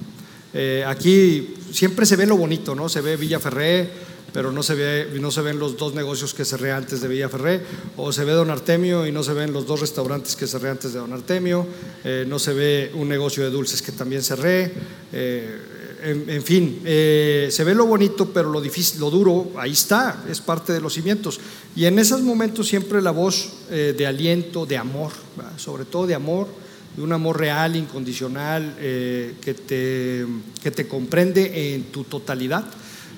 [0.86, 2.88] aquí siempre se ve lo bonito, ¿no?
[2.88, 3.90] Se ve Villa Ferré,
[4.34, 7.62] pero no se, ve, no se ven los dos negocios que cerré antes de Villaferré,
[7.96, 10.92] o se ve Don Artemio y no se ven los dos restaurantes que cerré antes
[10.92, 11.68] de Don Artemio,
[12.04, 14.74] eh, no se ve un negocio de dulces que también cerré,
[15.14, 15.60] eh,
[16.06, 20.42] en, fin, eh, se ve lo bonito, pero lo difícil, lo duro, ahí está, es
[20.42, 21.40] parte de los cimientos.
[21.78, 25.14] Y en esos momentos siempre la voz de aliento, de amor,
[25.56, 26.48] sobre todo de amor,
[26.96, 30.26] de un amor real, incondicional, que, te,
[30.62, 32.66] que te comprende en tu totalidad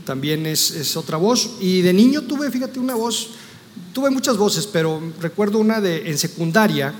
[0.06, 1.58] también es, otra voz.
[1.60, 3.30] Y de niño tuve, fíjate, una voz,
[3.92, 6.94] tuve muchas voces, pero recuerdo una de en secundaria.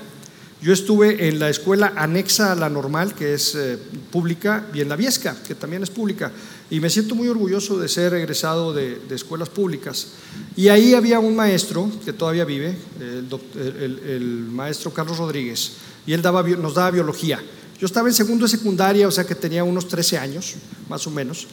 [0.60, 3.78] Yo estuve en la escuela anexa a la normal, que es eh,
[4.10, 6.32] pública, y en la Viesca, que también es pública.
[6.70, 10.08] Y me siento muy orgulloso de ser egresado de, escuelas públicas.
[10.56, 15.72] Y ahí había un maestro que todavía vive, el, maestro Carlos Rodríguez,
[16.06, 17.42] y él nos daba biología.
[17.78, 20.54] Yo estaba en segundo de secundaria, o sea que tenía unos 13 años,
[20.88, 21.46] más o menos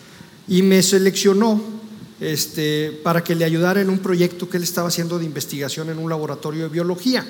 [0.48, 1.62] y me seleccionó
[2.20, 5.98] este, para que le ayudara en un proyecto que él estaba haciendo de investigación en
[5.98, 7.26] un laboratorio de biología.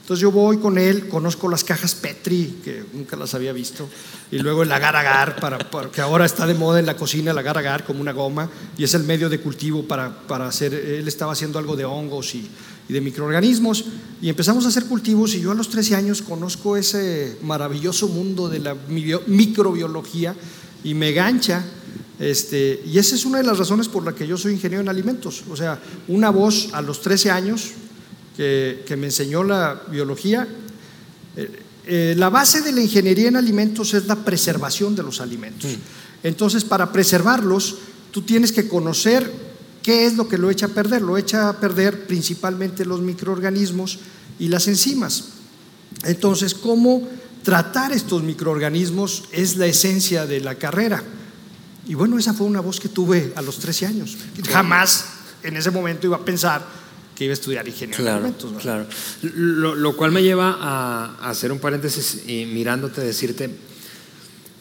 [0.00, 3.88] Entonces yo voy con él, conozco las cajas Petri, que nunca las había visto,
[4.30, 5.58] y luego el agar agar, para,
[5.90, 8.84] que ahora está de moda en la cocina el agar agar como una goma, y
[8.84, 12.46] es el medio de cultivo para, para hacer, él estaba haciendo algo de hongos y,
[12.88, 13.84] y, de microorganismos,
[14.20, 18.48] y empezamos a hacer cultivos, y yo a los 13 años conozco ese maravilloso mundo
[18.48, 18.76] de la
[19.26, 20.34] microbiología,
[20.82, 21.64] y me gancha,
[22.18, 24.88] este, y esa es una de las razones por la que yo soy ingeniero en
[24.88, 27.72] alimentos, o sea, una voz a los 13 años,
[28.36, 30.46] que, me enseñó la biología.
[31.36, 31.50] Eh,
[31.86, 35.70] eh, la base de la ingeniería en alimentos es la preservación de los alimentos.
[36.22, 37.76] Entonces, para preservarlos,
[38.10, 39.30] tú tienes que conocer
[39.84, 41.02] qué es lo que lo echa a perder.
[41.02, 43.98] Lo echa a perder principalmente los microorganismos
[44.40, 45.26] y las enzimas.
[46.04, 47.06] Entonces, ¿cómo
[47.44, 51.04] tratar estos microorganismos es la esencia de la carrera?
[51.86, 54.16] Y bueno, esa fue una voz que tuve a los 13 años.
[54.48, 55.04] Jamás
[55.42, 56.66] en ese momento iba a pensar
[57.14, 58.62] que iba a estudiar ingeniería claro, de alimentos.
[58.62, 58.86] Claro,
[59.22, 63.50] lo, lo, cual me lleva a, hacer un paréntesis y mirándote decirte,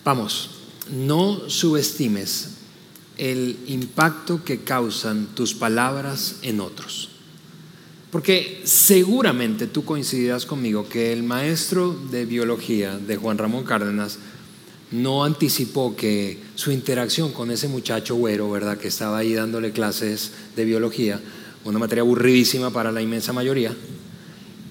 [0.04, 0.52] vamos,
[0.92, 2.50] no subestimes
[3.18, 7.10] el impacto que causan tus palabras en otros.
[8.12, 14.20] Porque seguramente tú coincidirás conmigo que el maestro de biología de Juan Ramón Cárdenas
[14.92, 20.32] no anticipó que su interacción con ese muchacho güero, ¿verdad?, que estaba ahí dándole clases
[20.56, 21.20] de biología,
[21.66, 23.76] una materia aburridísima para la inmensa mayoría,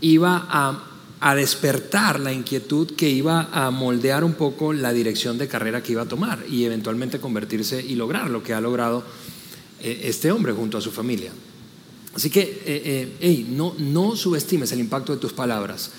[0.01, 0.92] iba a,
[1.35, 6.03] despertar la inquietud que iba a moldear un poco la dirección de carrera que iba
[6.03, 9.05] a tomar y eventualmente convertirse y lograr lo que ha logrado
[9.81, 11.31] eh, este hombre junto a su familia.
[12.15, 15.91] Así que, eh, eh, no, no subestimes el impacto de tus palabras.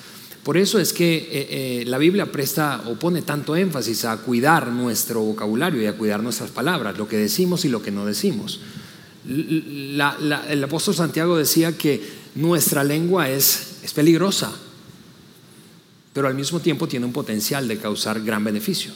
[0.43, 5.81] Por eso es que la Biblia presta o pone tanto énfasis a cuidar nuestro vocabulario
[5.81, 8.59] y a cuidar nuestras palabras, lo que decimos y lo que no decimos
[9.27, 12.01] el apóstol Santiago decía que
[12.35, 14.51] nuestra lengua es, es peligrosa,
[16.13, 18.91] pero al mismo tiempo tiene un potencial de causar gran beneficio.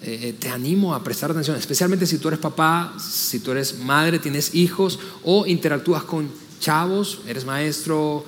[0.00, 3.80] Eh, eh, te animo a prestar atención, especialmente si tú eres papá, si tú eres
[3.80, 6.30] madre, tienes hijos o interactúas con
[6.60, 8.24] chavos, eres maestro,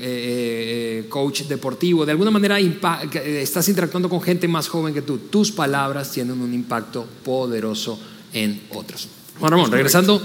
[0.00, 5.18] eh, coach deportivo, de alguna manera estás interactuando con gente más joven que tú.
[5.18, 8.00] Tus palabras tienen un impacto poderoso
[8.32, 9.08] en otros.
[9.38, 10.20] Juan Ramón, regresando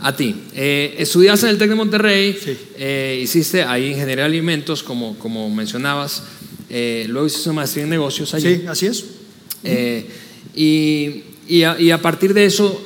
[0.00, 0.34] a ti.
[0.54, 2.38] Eh, estudiaste en el TEC de Monterrey,
[2.76, 6.22] eh, hiciste ahí ingeniería de alimentos, como, como mencionabas,
[6.70, 8.56] eh, luego hiciste una maestría en negocios allí.
[8.56, 9.04] Sí, así es.
[10.54, 12.82] Y, y, a, partir de eso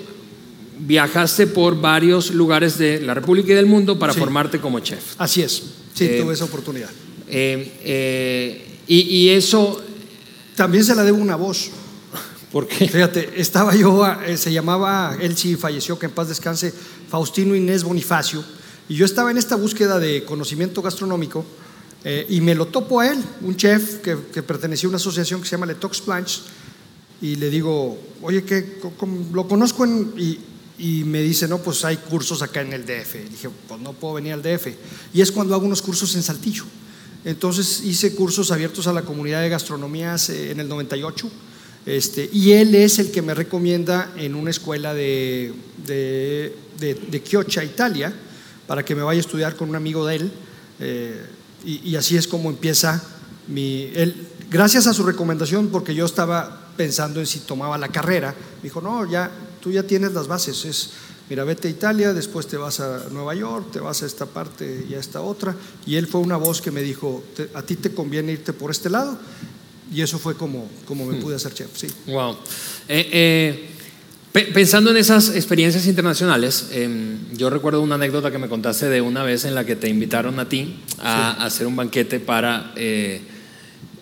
[0.78, 5.14] viajaste por varios lugares de la República y del mundo para formarte como chef.
[5.18, 5.62] Así es,
[5.94, 6.90] sí, tuve esa oportunidad.
[7.28, 9.82] Y, y eso...
[10.54, 11.70] También se la debo una voz.
[12.52, 12.86] ¿Por qué?
[12.86, 16.72] Fíjate, estaba yo, eh, se llamaba, él sí falleció, que en paz descanse,
[17.08, 18.44] Faustino Inés Bonifacio,
[18.90, 21.46] y yo estaba en esta búsqueda de conocimiento gastronómico
[22.04, 25.48] eh, y me lo topo a él, un chef que, pertenecía a una asociación que
[25.48, 26.42] se llama Le Tox Planche,
[27.22, 28.80] y le digo, oye, ¿qué,
[29.32, 30.38] lo conozco y,
[30.76, 33.14] y, me dice, no, pues hay cursos acá en el DF.
[33.14, 34.66] Y dije, pues no puedo venir al DF.
[35.14, 36.64] Y es cuando hago unos cursos en Saltillo.
[37.24, 41.30] Entonces hice cursos abiertos a la comunidad de gastronomía en el 98
[41.84, 45.52] este, y él es el que me recomienda en una escuela de,
[45.84, 48.12] de, Chioggia, Italia,
[48.66, 50.32] para que me vaya a estudiar con un amigo de él.
[50.78, 51.26] Eh,
[51.64, 53.02] y, así es como empieza
[53.48, 53.90] mi...
[53.94, 58.62] Él, gracias a su recomendación, porque yo estaba pensando en si tomaba la carrera, me
[58.64, 60.90] dijo, no, ya, tú ya tienes las bases, es,
[61.28, 64.86] mira, vete a Italia, después te vas a Nueva York, te vas a esta parte
[64.88, 65.54] y a esta otra.
[65.84, 68.88] Y él fue una voz que me dijo, a ti te conviene irte por este
[68.88, 69.18] lado
[69.92, 71.20] y eso fue como, como me hmm.
[71.20, 71.86] pude hacer chef, sí.
[72.06, 72.36] Wow.
[72.88, 73.68] Eh, eh,
[74.52, 79.22] pensando en esas experiencias internacionales, em, yo recuerdo una anécdota que me contaste de una
[79.22, 83.20] vez en la que te invitaron a ti a, hacer un banquete para eh,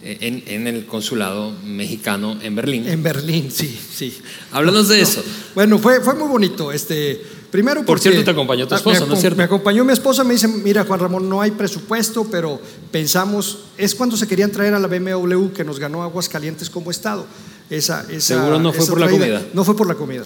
[0.03, 2.89] en, en, el consulado mexicano en Berlín.
[2.89, 4.17] En Berlín, sí, sí.
[4.53, 5.23] Háblanos de eso.
[5.55, 6.73] Bueno, fue, fue muy bonito.
[6.73, 9.37] Este, Primero Por cierto, te acompañó tu esposa, ¿no es cierto?
[9.37, 12.61] Me acompañó mi esposa, me dice, mira Juan Ramón, no hay presupuesto, pero
[12.93, 16.91] pensamos, es cuando se querían traer a la BMW que nos ganó Aguas Calientes como
[16.91, 17.27] Estado.
[17.69, 19.43] Esa, esa, Seguro no fue por la comida.
[19.53, 20.25] No fue por la comida.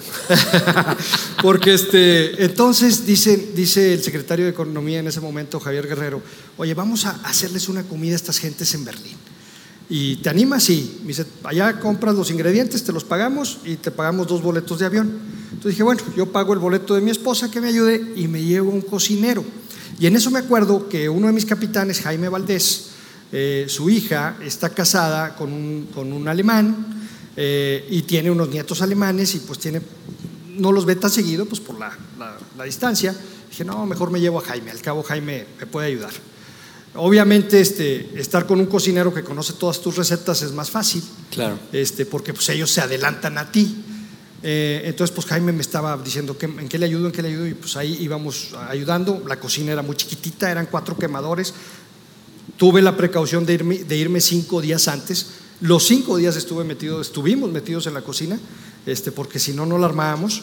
[1.43, 6.23] Porque este, entonces dice, dice el secretario de Economía en ese momento, Javier Guerrero,
[6.57, 9.24] oye, vamos a hacerles una comida a estas gentes en Berlín.
[9.89, 10.65] ¿Y te animas?
[10.65, 10.99] Sí.
[11.03, 14.87] Me dice, allá compras los ingredientes, te los pagamos y te pagamos dos boletos de
[14.87, 15.13] avión.
[15.51, 18.43] Entonces dije, bueno, yo pago el boleto de mi esposa que me ayude y me
[18.43, 19.45] llevo un cocinero.
[20.01, 22.87] Y en eso me acuerdo que uno de mis capitanes, Jaime Valdés,
[23.31, 26.87] eh, su hija está casada con un, con un alemán
[27.37, 29.81] eh, y tiene unos nietos alemanes y pues tiene
[30.57, 33.15] no los ve tan seguido, pues por la, la- la distancia.
[33.51, 36.13] Dije, no, mejor me llevo a Jaime, al cabo Jaime me puede ayudar.
[36.97, 41.59] Obviamente, este, estar con un cocinero que conoce todas tus recetas es más fácil, Claro.
[41.73, 43.77] este, porque pues, ellos se adelantan a ti.
[44.43, 47.29] Eh, entonces, pues Jaime me estaba diciendo ¿qué- en qué le ayudo, en qué le
[47.29, 49.25] ayudo, y pues ahí íbamos ayudando.
[49.27, 51.53] La cocina era muy chiquitita, eran cuatro quemadores.
[52.57, 55.27] Tuve la precaución de irme, de irme cinco días antes.
[55.63, 58.39] Los cinco días estuve metido, estuvimos metidos en la cocina,
[58.87, 60.43] este, porque si no, no la armábamos.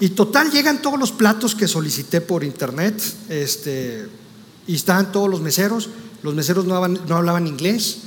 [0.00, 4.08] Y total, llegan todos los platos que solicité por internet, este,
[4.68, 5.88] y estaban todos los meseros.
[6.22, 6.76] Los meseros no
[7.16, 8.02] hablaban, inglés.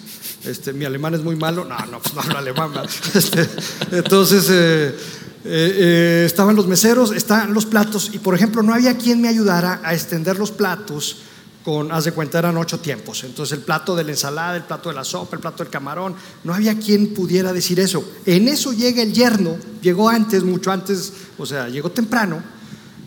[0.46, 1.66] Este, mi alemán es muy malo.
[1.66, 2.72] No, no, pues no hablo alemán.
[3.14, 3.50] Este,
[3.92, 4.96] entonces, eh,
[5.44, 9.28] eh, eh, estaban los meseros, estaban los platos, y por ejemplo, no había quien me
[9.28, 11.18] ayudara a extender los platos
[11.66, 13.24] con, haz de cuenta, eran ocho tiempos.
[13.24, 16.16] Entonces, el plato de la ensalada, el plato de la sopa, el plato del camarón,
[16.44, 18.04] no había quien pudiera decir eso.
[18.26, 22.61] En eso llega el yerno, llegó antes, mucho antes, o sea, llegó temprano.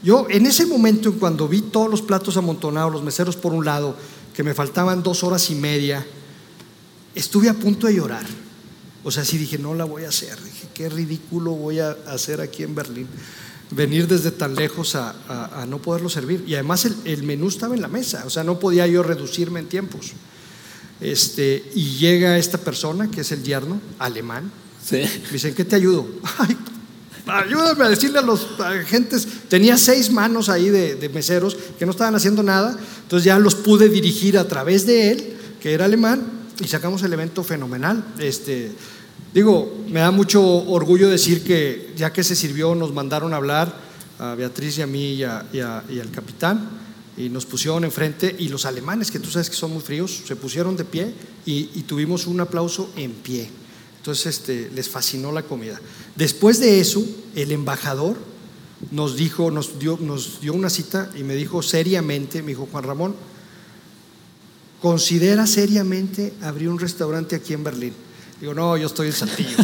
[0.04, 3.64] Yo, en ese momento, en cuando vi todos los platos amontonados, los meseros por un
[3.64, 3.96] lado,
[4.34, 6.04] que me faltaban dos horas y media,
[7.14, 8.26] estuve a punto de llorar.
[9.02, 10.38] O sea, sí dije, no la voy a hacer.
[10.42, 13.06] Dije, qué ridículo voy a hacer aquí en Berlín.
[13.70, 16.44] Venir desde tan lejos a, a- a no poderlo servir.
[16.46, 19.60] Y además el, el menú estaba en la mesa, o sea, no podía yo reducirme
[19.60, 20.12] en tiempos.
[21.00, 24.50] Este, y llega esta persona, que es el yerno, alemán,
[24.84, 24.96] Sí.
[25.26, 26.06] me dicen, ¿qué te ayudo?
[26.38, 26.56] Ay,
[27.26, 29.26] ayúdame a decirle a los agentes.
[29.48, 32.76] Tenía seis manos ahí de, meseros que no estaban haciendo nada.
[33.02, 36.22] Entonces ya los pude dirigir a través de él, que era alemán,
[36.60, 38.04] y sacamos el evento fenomenal.
[38.18, 38.72] Este,
[39.32, 43.74] digo, me da mucho orgullo decir que ya que se sirvió, nos mandaron a hablar
[44.18, 46.84] a Beatriz y a mí y, al capitán.
[47.16, 50.34] Y nos pusieron enfrente, y los alemanes, que tú sabes que son muy fríos, se
[50.34, 51.14] pusieron de pie
[51.46, 53.48] y tuvimos un aplauso en pie.
[54.04, 55.80] Entonces este, les fascinó la comida.
[56.14, 57.02] Después de eso,
[57.34, 58.18] el embajador
[58.90, 62.84] nos dijo, nos dio, nos dio una cita y me dijo seriamente, me dijo Juan
[62.84, 63.14] Ramón,
[64.82, 67.94] considera seriamente abrir un restaurante aquí en Berlín.
[68.42, 69.56] Digo, no, yo estoy en Saltillo.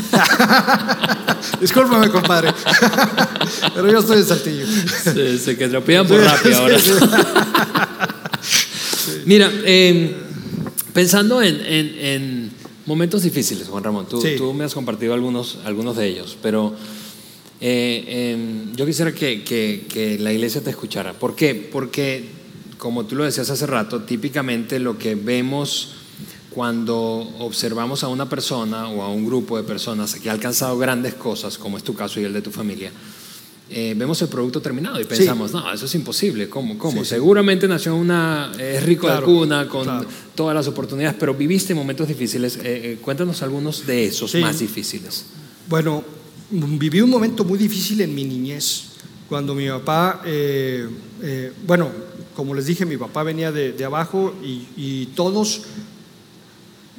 [1.60, 2.54] Discúlpame, compadre.
[3.74, 4.64] Pero yo estoy en Saltillo.
[5.04, 6.78] Se, se que te lo pidan por rápido ahora.
[9.26, 10.16] Mira, eh,
[10.94, 12.59] pensando en, en- en
[12.90, 14.34] momentos difíciles, Juan Ramón, tú, Sí.
[14.36, 16.74] tú me has compartido algunos, algunos de ellos, pero
[17.60, 21.12] eh, eh, yo quisiera que, que- que la iglesia te escuchara.
[21.12, 21.54] ¿Por qué?
[21.54, 22.24] Porque,
[22.78, 25.92] como tú lo decías hace rato, típicamente lo que vemos
[26.50, 26.96] cuando
[27.38, 31.58] observamos a una persona o a un grupo de personas que ha alcanzado grandes cosas,
[31.58, 32.90] como es tu caso y el de tu familia,
[33.70, 36.76] eh, vemos el producto terminado y pensamos, no, eso es imposible, ¿cómo?
[36.76, 36.98] ¿Cómo?
[36.98, 37.04] Sí, sí.
[37.10, 40.06] Seguramente nació una, es rico Claro, de cuna, con claro.
[40.34, 42.56] todas las oportunidades, pero viviste momentos difíciles.
[42.56, 45.26] Eh, eh, cuéntanos algunos de esos más difíciles.
[45.68, 46.02] Bueno,
[46.50, 48.86] viví un momento muy difícil en mi niñez,
[49.28, 50.88] cuando mi papá, eh,
[51.22, 51.88] eh, bueno,
[52.34, 55.62] como les dije, mi papá venía de, de abajo y, y todos,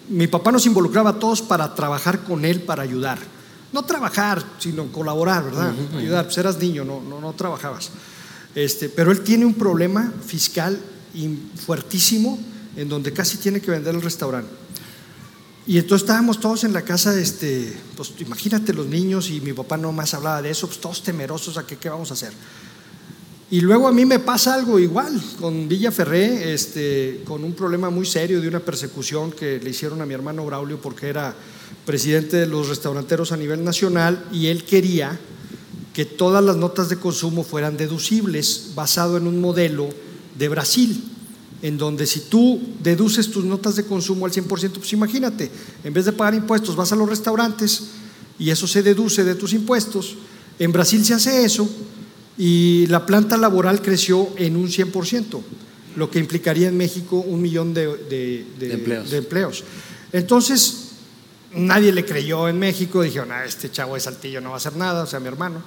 [0.08, 3.20] mi papá nos involucraba a todos para trabajar con él, para ayudar.
[3.74, 5.74] No trabajar, sino colaborar, ¿verdad?
[5.98, 7.92] Ayudar, pues eras niño, no, no, no trabajabas.
[8.54, 10.78] Este, pero él tiene un problema fiscal
[11.66, 12.38] fuertísimo
[12.76, 14.52] en donde casi tiene que vender el restaurante.
[15.68, 19.78] Y entonces estábamos todos en la casa, este, pues imagínate los niños y mi papá
[19.78, 22.34] no más hablaba de eso, pues todos temerosos a qué vamos a hacer.
[23.52, 27.90] Y luego a mí me pasa algo igual con Villa Ferré, este, con un problema
[27.90, 31.36] muy serio de una persecución que le hicieron a mi hermano Braulio porque era
[31.86, 35.20] presidente de los restauranteros a nivel nacional y él quería
[35.94, 39.90] que todas las notas de consumo fueran deducibles basado en un modelo
[40.40, 41.04] de Brasil,
[41.62, 45.52] en donde si tú deduces tus notas de consumo al 100%, pues imagínate,
[45.84, 47.84] en vez de pagar impuestos vas a los restaurantes
[48.40, 50.16] y eso se deduce de tus impuestos.
[50.58, 51.68] En Brasil se hace eso
[52.43, 55.41] y la planta laboral creció en un 100%,
[55.95, 59.12] lo que implicaría en México un millón de, de- de- De empleos.
[59.12, 59.63] de empleos.
[60.12, 60.88] Entonces,
[61.54, 64.75] nadie le creyó en México, dijeron, ah, este chavo de Saltillo no va a hacer
[64.75, 65.62] nada, o sea, mi hermano.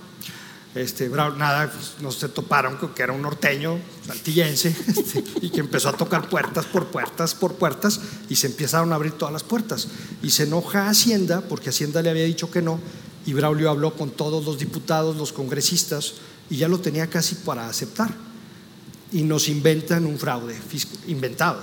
[0.74, 5.60] Este, nada, pues, nos se toparon con que era un norteño saltillense este, y que
[5.60, 9.44] empezó a tocar puertas por puertas por puertas y se empezaron a abrir todas las
[9.44, 9.86] puertas.
[10.20, 12.80] Y se enoja Hacienda porque Hacienda le había dicho que no
[13.24, 16.14] y Braulio habló con todos los diputados, los congresistas
[16.50, 18.12] y ya lo tenía casi para aceptar.
[19.12, 21.60] Y nos inventan un fraude fiscal, inventado.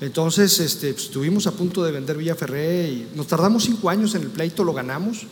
[0.00, 4.22] Entonces este, pues, estuvimos a punto de vender Villaferré y nos tardamos cinco años en
[4.22, 5.26] el pleito, lo ganamos.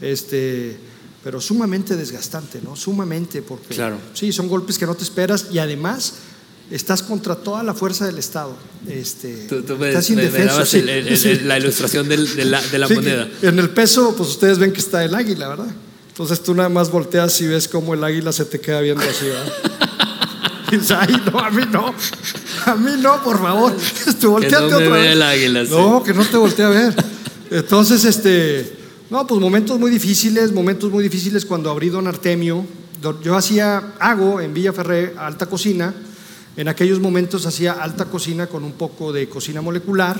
[0.00, 0.76] Este,
[1.22, 2.76] pero sumamente desgastante, ¿no?
[2.76, 3.98] Sumamente, porque Claro.
[4.12, 6.14] sí, son golpes que no te esperas y además
[6.70, 8.56] estás contra toda la fuerza del Estado.
[8.86, 11.34] Este, Tú, tú me, estás me indefenso, dabas sí, el- el- el- sí.
[11.44, 13.28] la ilustración del- de la, de la Sí, moneda.
[13.42, 15.74] En el peso, pues ustedes ven que está el águila, ¿verdad?
[16.14, 19.26] Entonces tú nada más volteas y ves cómo el águila se te queda viendo así.
[20.70, 21.94] Y dices, ay, no, a mí no.
[22.66, 23.76] A mí no, por favor.
[24.20, 25.12] Tú volteate no me otra vez.
[25.12, 25.72] el águila, sí.
[25.72, 26.94] No, que no te voltee a ver.
[27.50, 28.76] Entonces, este,
[29.10, 32.64] no, pues momentos muy difíciles, momentos muy difíciles cuando abrí Don Artemio.
[33.22, 35.92] Yo hacía, hago en Villa Ferré alta cocina.
[36.56, 40.16] En aquellos momentos hacía alta cocina con un poco de cocina molecular.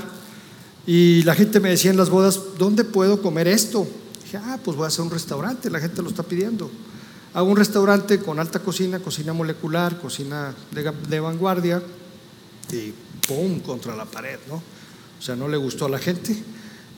[0.86, 3.88] Y la gente me decía en las bodas, ¿dónde puedo comer esto?
[4.36, 6.70] Ah, pues voy a hacer un restaurante, la gente lo está pidiendo.
[7.34, 11.82] Hago un restaurante con alta cocina, cocina molecular, cocina de, vanguardia
[12.72, 12.92] y
[13.26, 13.60] ¡pum!
[13.60, 14.56] contra la pared, ¿no?
[14.56, 16.36] O sea, no le gustó a la gente.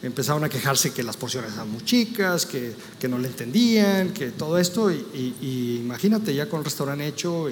[0.03, 4.31] Empezaron a quejarse que las porciones eran muy chicas, que, que no le entendían, que
[4.31, 4.91] todo esto.
[4.91, 7.49] Y, imagínate ya con el restaurante hecho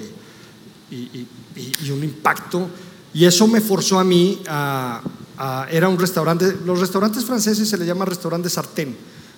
[0.89, 2.69] y un impacto.
[3.15, 5.01] Y eso me forzó a mí a,
[5.37, 6.55] a- Era un restaurante.
[6.65, 8.95] Los restaurantes franceses se le llama restaurante sartén,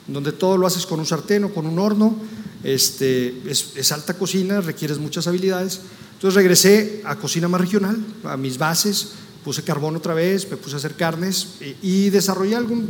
[0.08, 2.16] donde todo lo haces con un sartén o con un horno.
[2.64, 5.80] Este, es, es alta cocina, requieres muchas habilidades.
[6.14, 9.10] Entonces regresé a cocina más regional, a mis bases,
[9.44, 11.48] puse carbón otra vez, me puse a hacer carnes
[11.82, 12.90] y, y desarrollé algún,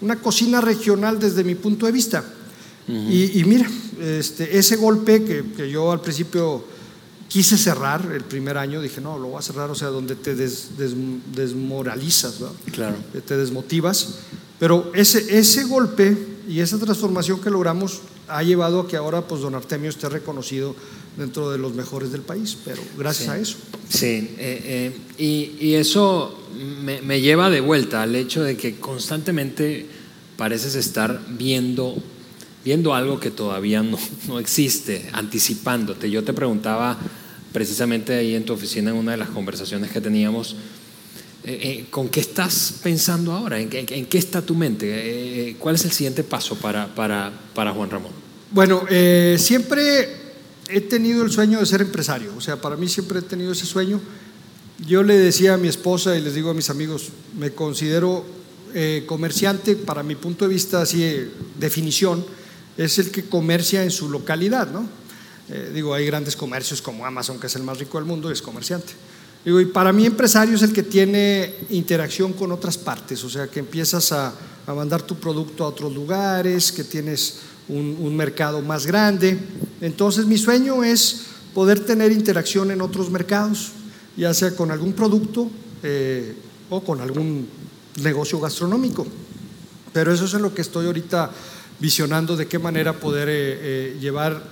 [0.00, 2.24] una cocina regional desde mi punto de vista.
[2.88, 3.68] y, y mira,
[4.00, 6.64] este, ese golpe que, que yo al principio
[7.28, 10.34] quise cerrar el primer año, dije, no, lo voy a cerrar, o sea, donde te
[10.34, 10.94] des- des-
[11.34, 12.34] desmoralizas.
[12.72, 12.96] Claro.
[13.26, 14.14] te desmotivas.
[14.58, 16.16] Pero ese, ese golpe
[16.50, 20.74] y esa transformación que logramos ha llevado a que ahora pues don Artemio esté reconocido
[21.16, 23.56] dentro de los mejores del país, pero gracias a eso.
[23.88, 26.36] Sí, eh, eh, y, y eso
[26.82, 29.86] me, me lleva de vuelta al hecho de que constantemente
[30.36, 31.96] pareces estar viendo,
[32.64, 36.10] viendo algo que todavía no, no existe, anticipándote.
[36.10, 36.98] Yo te preguntaba
[37.52, 40.56] precisamente ahí en tu oficina en una de las conversaciones que teníamos,
[41.44, 43.58] eh, eh, ¿con qué estás pensando ahora?
[43.58, 44.86] ¿En, qué- está tu mente?
[45.50, 48.12] Eh, ¿Cuál es el siguiente paso para, para, para Juan Ramón?
[48.50, 48.82] Bueno,
[49.38, 50.08] siempre
[50.68, 53.64] he tenido el sueño de ser empresario, o sea, para mí siempre he tenido ese
[53.64, 54.00] sueño.
[54.86, 58.24] Yo le decía a mi esposa y les digo a mis amigos, me considero
[59.06, 61.28] comerciante, para mi punto de vista, así,
[61.58, 62.24] definición,
[62.76, 64.88] es el que comercia en su localidad, ¿no?
[65.74, 68.42] Digo, hay grandes comercios como Amazon, que es el más rico del mundo, y es
[68.42, 68.92] comerciante.
[69.44, 73.60] Y para mí empresario es el que tiene interacción con otras partes, o sea, que
[73.60, 74.34] empiezas a,
[74.66, 77.38] a mandar tu producto a otros lugares, que tienes
[77.68, 79.38] un, un mercado más grande.
[79.80, 81.22] Entonces mi sueño es
[81.54, 83.72] poder tener interacción en otros mercados,
[84.16, 85.50] ya sea con algún producto
[85.82, 86.34] eh,
[86.68, 87.48] o con algún
[88.02, 89.06] negocio gastronómico.
[89.92, 91.30] Pero eso es en lo que estoy ahorita
[91.78, 94.42] visionando de qué manera poder eh, eh, llevar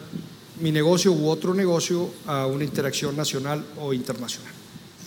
[0.61, 4.53] mi negocio u otro negocio a una interacción nacional o internacional.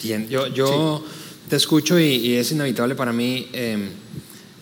[0.03, 1.03] Bien, yo, yo
[1.49, 3.89] te escucho y, y es inevitable para mí eh,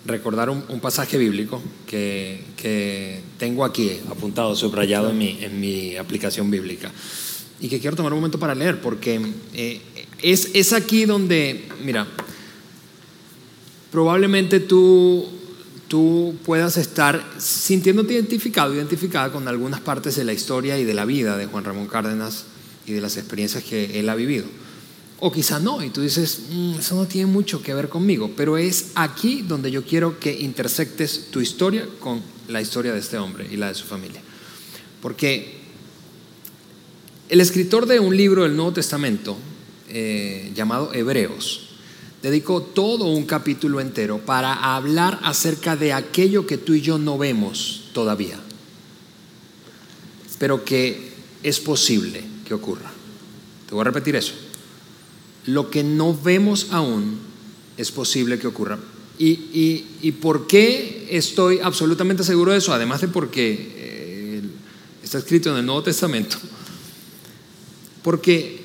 [0.05, 5.95] recordar un, un pasaje bíblico que, que tengo aquí apuntado, subrayado en mi, en mi
[5.95, 6.91] aplicación bíblica
[7.61, 9.21] y que quiero tomar un momento para leer porque
[9.53, 9.81] eh,
[10.21, 12.07] es, es aquí donde, mira,
[13.91, 15.27] probablemente tú,
[15.87, 21.05] tú puedas estar sintiéndote identificado, identificada con algunas partes de la historia y de la
[21.05, 22.45] vida de Juan Ramón Cárdenas
[22.85, 24.45] y de las experiencias que él ha vivido.
[25.21, 28.57] O quizá no, y tú dices, "Mm, eso no tiene mucho que ver conmigo, pero
[28.57, 33.47] es aquí donde yo quiero que intersectes tu historia con la historia de este hombre
[33.51, 34.21] y la de su familia.
[35.01, 35.59] Porque
[37.27, 39.37] el escritor de un libro del Nuevo Testamento
[39.89, 41.69] eh, llamado Hebreos
[42.21, 47.17] dedicó todo un capítulo entero para hablar acerca de aquello que tú y yo no
[47.17, 48.39] vemos todavía,
[50.37, 51.11] pero que
[51.43, 52.91] es posible que ocurra.
[53.67, 54.33] Te voy a repetir eso.
[55.45, 57.17] Lo que no vemos aún
[57.77, 58.77] es posible que ocurra.
[59.17, 62.73] ¿Y, y, y por qué estoy absolutamente seguro de eso?
[62.73, 64.41] Además de porque eh,
[65.03, 66.37] está escrito en el Nuevo Testamento.
[68.01, 68.61] Porque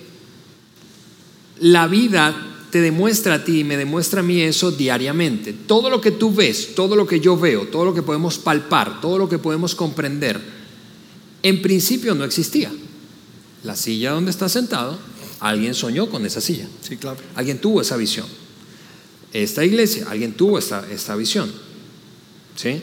[1.61, 5.53] la vida te demuestra a ti y me demuestra a mí eso diariamente.
[5.53, 9.01] Todo lo que tú ves, todo lo que yo veo, todo lo que podemos palpar,
[9.01, 10.41] todo lo que podemos comprender,
[11.45, 12.73] en principio no existía.
[13.63, 14.99] La silla donde estás sentado,
[15.41, 16.69] alguien soñó con esa silla.
[16.81, 17.19] Sí, claro.
[17.35, 18.27] Alguien tuvo esa visión.
[19.33, 21.51] Esta iglesia, alguien tuvo esta, esta visión.
[22.57, 22.83] ¿Sí?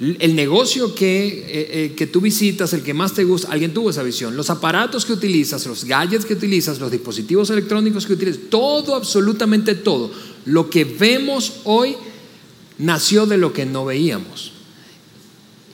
[0.00, 3.90] El negocio que, eh, eh, que tú visitas, el que más te gusta, alguien tuvo
[3.90, 4.36] esa visión.
[4.36, 9.76] Los aparatos que utilizas, los gadgets que utilizas, los dispositivos electrónicos que utilizas, todo, absolutamente
[9.76, 10.10] todo.
[10.46, 11.96] Lo que vemos hoy
[12.78, 14.53] nació de lo que no veíamos.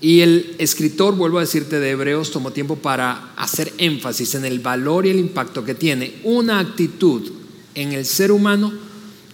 [0.00, 4.60] Y el escritor, vuelvo a decirte, de Hebreos tomó tiempo para hacer énfasis en el
[4.60, 7.30] valor y el impacto que tiene una actitud
[7.74, 8.72] en el ser humano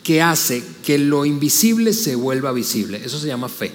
[0.03, 3.01] que hace que lo invisible se vuelva visible.
[3.05, 3.73] Eso se llama fe.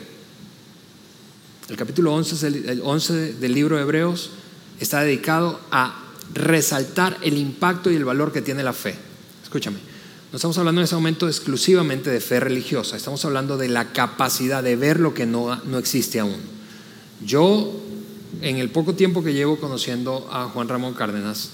[1.69, 4.31] El capítulo 11, es el, el 11 del libro de Hebreos
[4.79, 5.95] está dedicado a
[6.33, 8.95] resaltar el impacto y el valor que tiene la fe.
[9.43, 9.77] Escúchame,
[10.31, 14.63] no estamos hablando en ese momento exclusivamente de fe religiosa, estamos hablando de la capacidad
[14.63, 16.60] de ver lo que no, no existe aún.
[17.25, 17.71] Yo,
[18.41, 21.51] en el poco tiempo que llevo conociendo a Juan Ramón Cárdenas,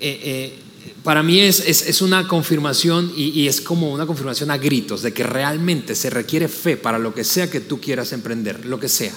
[0.00, 0.58] eh, eh,
[1.02, 5.12] para mí es, es, es, una confirmación y, es como una confirmación a gritos de
[5.12, 8.88] que realmente se requiere fe para lo que sea que tú quieras emprender, lo que
[8.88, 9.12] sea,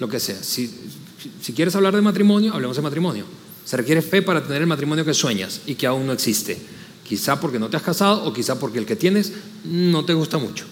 [0.00, 0.42] lo que sea.
[0.42, 0.68] Si,
[1.40, 3.24] si quieres hablar de matrimonio, hablemos de matrimonio.
[3.64, 6.58] Se requiere fe para tener el matrimonio que sueñas y que aún no existe.
[7.06, 9.32] Quizá porque no te has casado o quizá porque el que tienes
[9.64, 10.64] no te gusta mucho.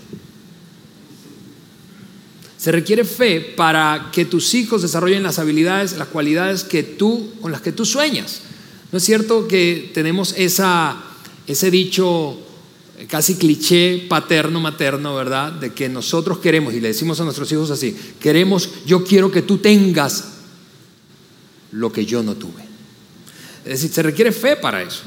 [2.58, 7.52] Se requiere fe para que tus hijos desarrollen las habilidades, las cualidades que tú, con
[7.52, 8.40] las que tú sueñas.
[8.90, 10.96] ¿No es cierto que tenemos esa,
[11.46, 12.36] ese dicho
[13.06, 15.52] casi cliché paterno, materno, ¿verdad?
[15.52, 19.42] De que nosotros queremos, y le decimos a nuestros hijos así, queremos, yo quiero que
[19.42, 20.24] tú tengas
[21.70, 22.62] lo que yo no tuve.
[23.64, 25.02] Es decir, se requiere fe para eso,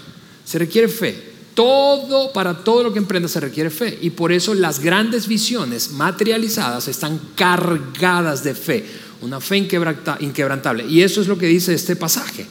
[0.46, 1.31] se requiere fe.
[1.54, 3.98] Todo, para todo lo que emprenda se requiere fe.
[4.02, 8.86] Y por eso las grandes visiones materializadas están cargadas de fe,
[9.22, 10.86] una fe inquebrantable.
[10.88, 12.46] Y eso es lo que dice este pasaje.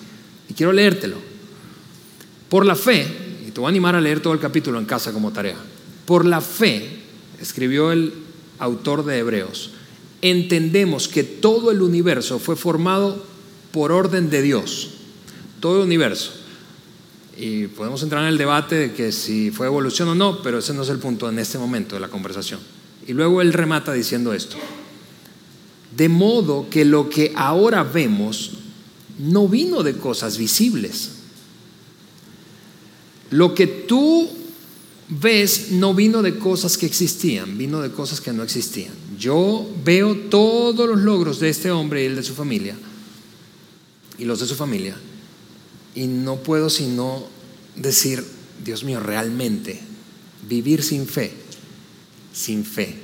[0.49, 1.17] Y quiero leértelo.
[2.49, 3.07] Por la fe,
[3.47, 5.57] y te voy a animar a leer todo el capítulo en casa como tarea.
[6.05, 6.99] Por la fe,
[7.41, 8.13] escribió el
[8.59, 9.71] autor de Hebreos,
[10.21, 13.25] entendemos que todo el universo fue formado
[13.73, 14.91] por orden de Dios.
[15.61, 16.33] Todo el universo.
[17.41, 20.74] Y podemos entrar en el debate de que si fue evolución o no, pero ese
[20.74, 22.61] no es el punto en este momento de la conversación.
[23.07, 24.57] Y luego él remata diciendo esto.
[25.97, 28.51] De modo que lo que ahora vemos
[29.18, 31.12] no vino de cosas visibles.
[33.30, 34.28] Lo que tú
[35.09, 38.93] ves no vino de cosas que existían, vino de cosas que no existían.
[39.18, 42.76] Yo veo todos los logros de este hombre y el de su familia
[44.18, 44.95] y los de su familia
[45.95, 47.26] y no puedo sino
[47.76, 48.24] decir,
[48.64, 49.80] Dios mío, realmente
[50.49, 51.32] vivir sin fe,
[52.32, 52.99] sin fe,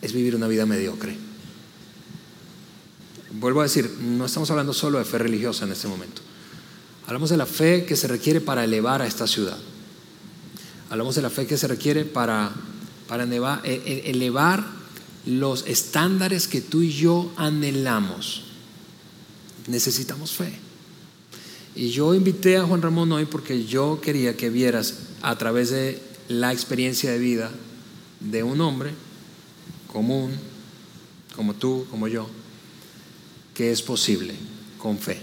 [0.00, 1.16] es vivir una vida mediocre.
[3.32, 6.22] Vuelvo a decir, no estamos hablando solo de fe religiosa en este momento.
[7.06, 9.58] Hablamos de la fe que se requiere para elevar a esta ciudad.
[10.90, 12.52] Hablamos de la fe que se requiere para,
[13.06, 14.64] para elevar, e, e, elevar
[15.26, 18.44] los estándares que tú y yo anhelamos.
[19.66, 20.67] Necesitamos fe.
[21.78, 26.02] Y yo invité a Juan Ramón hoy porque yo quería que vieras a través de
[26.26, 27.52] la experiencia de vida
[28.18, 28.90] de un hombre
[29.86, 30.32] común,
[31.36, 32.28] como tú, como yo,
[33.54, 34.34] que es posible
[34.76, 35.20] con fe.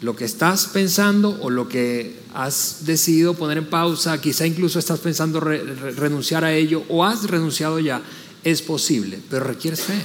[0.00, 5.00] Lo que estás pensando o lo que has decidido poner en pausa, quizá incluso estás
[5.00, 8.00] pensando re, re, renunciar a ello o has renunciado ya,
[8.44, 10.02] es posible, pero requieres fe,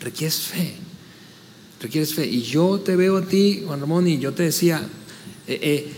[0.00, 0.91] requieres fe
[1.82, 2.26] requieres fe.
[2.26, 4.80] Y yo te veo a ti, Juan Ramón, y yo te decía,
[5.46, 5.92] eh, eh,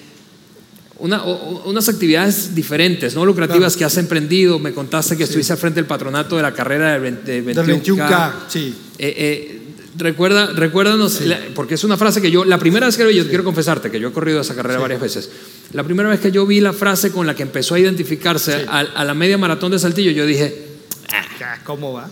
[0.99, 3.78] una, o, unas actividades diferentes, no lucrativas claro.
[3.78, 4.59] que has emprendido.
[4.59, 5.30] Me contaste que sí.
[5.30, 7.45] estuviste al frente del patronato de la carrera del, 21K.
[7.45, 8.74] Del 21K, sí.
[8.99, 9.61] Eh,
[9.97, 11.26] recuerda, recuérdanos, sí.
[11.26, 13.28] la, porque es una frase que yo, la primera vez que yo sí.
[13.28, 15.30] quiero confesarte que yo he corrido esa carrera varias veces.
[15.72, 18.80] La primera vez que yo vi la frase con la que empezó a identificarse a,
[18.80, 20.66] a, la media maratón de Saltillo, yo dije,
[21.12, 22.09] ah, ¿cómo va?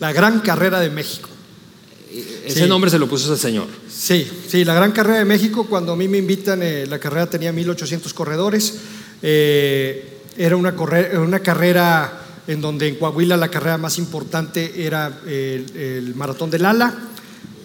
[0.00, 1.29] La gran carrera de México.
[2.44, 2.68] Ese sí.
[2.68, 3.66] nombre se lo puso ese señor.
[3.88, 7.28] Sí, sí, la Gran Carrera de México, cuando a mí me invitan, eh, la carrera
[7.28, 8.74] tenía 1800 corredores.
[9.22, 10.74] Eh, era una,
[11.20, 16.64] una, carrera en donde en Coahuila la carrera más importante era el, el, maratón del
[16.64, 16.94] Ala.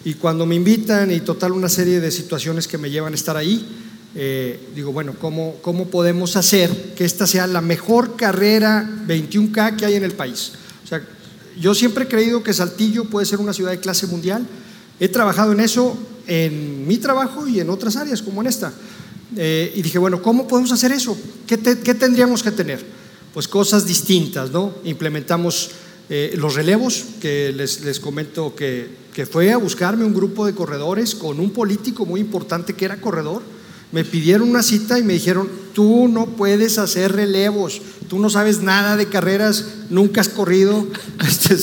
[0.03, 3.37] Y cuando me invitan y total una serie de situaciones que me llevan a estar
[3.37, 3.65] ahí,
[4.17, 9.85] eh, digo, bueno, ¿cómo, ¿cómo podemos hacer que esta sea la mejor carrera 21K que
[9.85, 10.53] hay en el país?
[11.59, 14.45] Yo siempre he creído que Saltillo puede ser una ciudad de clase mundial.
[14.99, 15.97] He trabajado en eso
[16.27, 18.73] en mi trabajo y en otras áreas como en esta.
[19.37, 21.17] Eh, y dije, bueno, ¿cómo podemos hacer eso?
[21.47, 22.83] ¿Qué, te, qué tendríamos que tener?
[23.33, 24.75] Pues cosas distintas, ¿no?
[24.83, 25.71] Implementamos
[26.09, 30.53] eh, los relevos, que les, les comento que, que fue a buscarme un grupo de
[30.53, 33.41] corredores con un político muy importante que era corredor
[33.95, 38.61] me pidieron una cita y me dijeron, tú no puedes hacer relevos, tú no sabes
[38.61, 40.85] nada de carreras, nunca has corrido.
[41.25, 41.55] Este.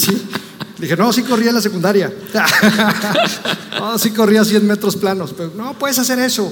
[0.78, 2.10] Dije, no, sí corría en la secundaria.
[3.78, 6.50] no, sí corría 100 metros planos, pero no puedes hacer eso.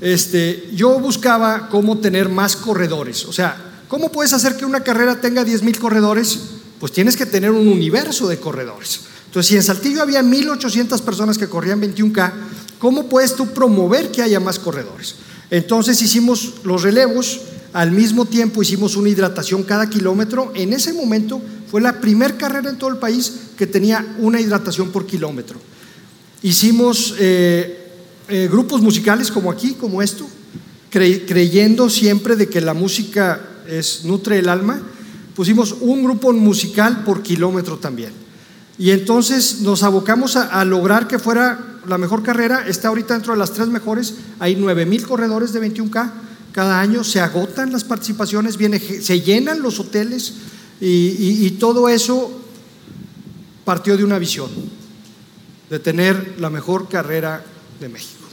[0.00, 3.24] Este, yo buscaba cómo tener más corredores.
[3.24, 6.38] O sea, ¿cómo puedes hacer que una carrera tenga 10 mil corredores?
[6.78, 9.00] Pues tienes que tener un universo de corredores.
[9.26, 12.32] Entonces, si en Saltillo había 1.800 personas que corrían 21K,
[12.80, 15.14] ¿cómo puedes tú promover que haya más corredores?
[15.50, 20.50] Entonces hicimos los relevos, Al mismo tiempo hicimos una hidratación cada kilómetro.
[20.56, 24.90] En ese momento fue la primera carrera en todo el país que tenía una hidratación
[24.90, 25.60] por kilómetro.
[26.42, 27.92] Hicimos eh,
[28.28, 30.26] eh, grupos musicales como aquí, como esto,
[30.90, 34.82] creyendo siempre de que la música es, nutre el alma.
[35.36, 38.12] Pusimos un grupo musical por kilómetro también.
[38.78, 42.66] Y entonces nos abocamos a, lograr que fuera la mejor carrera.
[42.66, 44.14] Está ahorita dentro de las tres mejores.
[44.38, 46.12] Hay 9 mil corredores de 21K
[46.52, 47.04] cada año.
[47.04, 50.34] Se agotan las participaciones, viene, se llenan los hoteles
[50.80, 52.40] y, todo eso
[53.64, 54.50] partió de una visión,
[55.68, 57.44] de tener la mejor carrera
[57.78, 58.24] de México.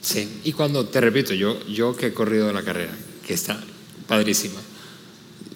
[0.00, 2.92] Sí, y cuando, te repito, yo, yo que he corrido la carrera,
[3.24, 3.62] que está
[4.08, 4.58] padrísima,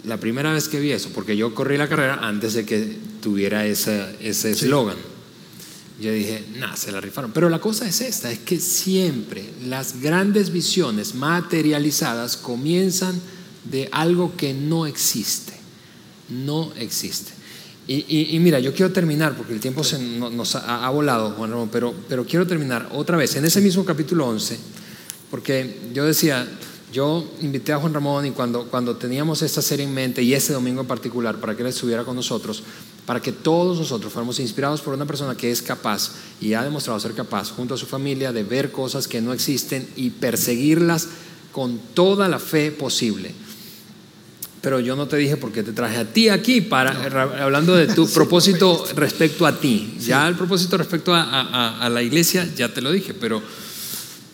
[0.05, 3.67] la primera vez que vi eso, porque yo corrí la carrera antes de que tuviera
[3.67, 4.97] ese eslogan.
[6.01, 7.33] Yo dije, nada, se la rifaron.
[7.33, 13.19] Pero la cosa es esta, es que siempre las grandes visiones materializadas comienzan
[13.65, 15.55] de algo que no existe.
[16.29, 17.33] No existe.
[17.89, 21.95] Y, mira, yo quiero terminar, porque el tiempo se nos ha, volado, Juan Ramón, pero,
[22.09, 24.59] pero quiero terminar otra vez en ese mismo capítulo 11,
[25.31, 26.49] porque yo decía,
[26.93, 30.53] yo invité a Juan Ramón y cuando, cuando teníamos esta serie en mente y ese
[30.53, 32.65] domingo en particular para que él estuviera con nosotros,
[33.07, 36.99] para que todos nosotros fuéramos inspirados por una persona que es capaz y ha demostrado
[36.99, 41.09] ser capaz junto a su familia de ver cosas que no existen y perseguirlas
[41.53, 43.33] con toda la fe posible.
[44.61, 47.87] Pero yo no te dije por qué te traje a ti aquí para hablando de
[47.87, 49.97] tu propósito respecto a ti.
[50.01, 53.41] Ya el propósito respecto a la iglesia ya te lo dije, pero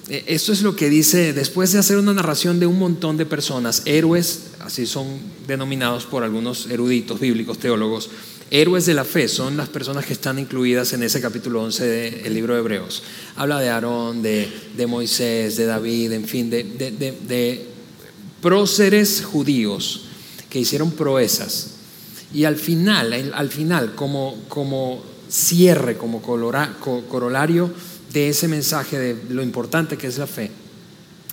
[0.08, 3.24] eh, esto es lo que dice, después de hacer una narración de un montón de
[3.24, 5.06] personas, héroes, así son
[5.46, 8.10] denominados por algunos eruditos bíblicos, teólogos,
[8.52, 12.34] héroes de la fe son las personas que están incluidas en ese capítulo 11 del
[12.34, 13.02] libro de Hebreos.
[13.36, 17.66] Habla de Aarón, de, Moisés, de David, en fin, de, de,
[18.42, 20.02] próceres judíos
[20.50, 21.76] que hicieron proezas.
[22.34, 27.72] Y al final, al final, como, como cierre, como corolario,
[28.12, 30.50] de ese mensaje de lo importante que es la fe.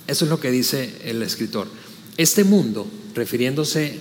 [0.08, 1.68] Eso es lo que dice el escritor.
[2.16, 4.00] Este mundo, refiriéndose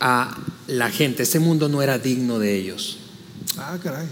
[0.00, 0.36] a
[0.66, 2.98] la gente, este mundo no era digno de ellos.
[3.56, 4.06] Ah, caray.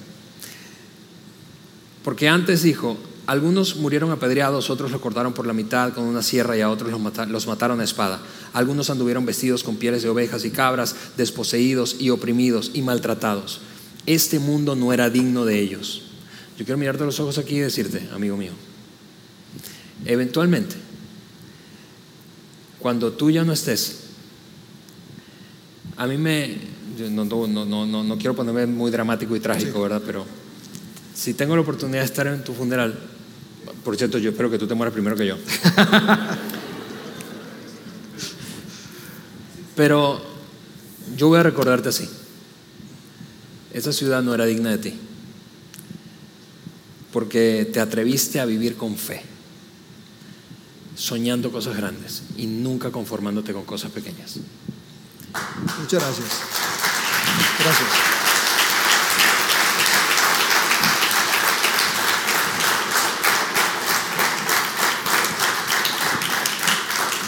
[2.05, 6.57] Porque antes dijo, algunos murieron apedreados, otros lo cortaron por la mitad con una sierra
[6.57, 6.91] y a otros
[7.29, 8.21] los mataron a espada.
[8.53, 13.61] Algunos anduvieron vestidos con pieles de ovejas y cabras, desposeídos y oprimidos y maltratados.
[14.07, 16.03] Este mundo no era digno de ellos.
[16.59, 18.53] Yo quiero mirarte los ojos aquí y decirte, amigo mío,
[20.05, 20.75] eventualmente,
[22.81, 24.02] cuando tú ya no estés,
[26.03, 26.57] a mí me,
[27.11, 30.03] no, no, quiero ponerme muy dramático y trágico, ¿verdad?
[30.05, 30.27] Pero
[31.15, 32.99] si tengo la oportunidad de estar en tu funeral,
[33.85, 35.37] por cierto, yo espero que tú te mueras primero que yo.
[39.77, 40.21] Pero
[41.17, 42.09] yo voy a recordarte así.
[43.73, 44.99] Esa ciudad no era digna de ti
[47.13, 49.23] porque te atreviste a vivir con fe,
[50.97, 54.41] soñando cosas grandes y nunca conformándote con cosas pequeñas.
[55.81, 56.29] Muchas gracias.
[57.59, 57.89] Gracias.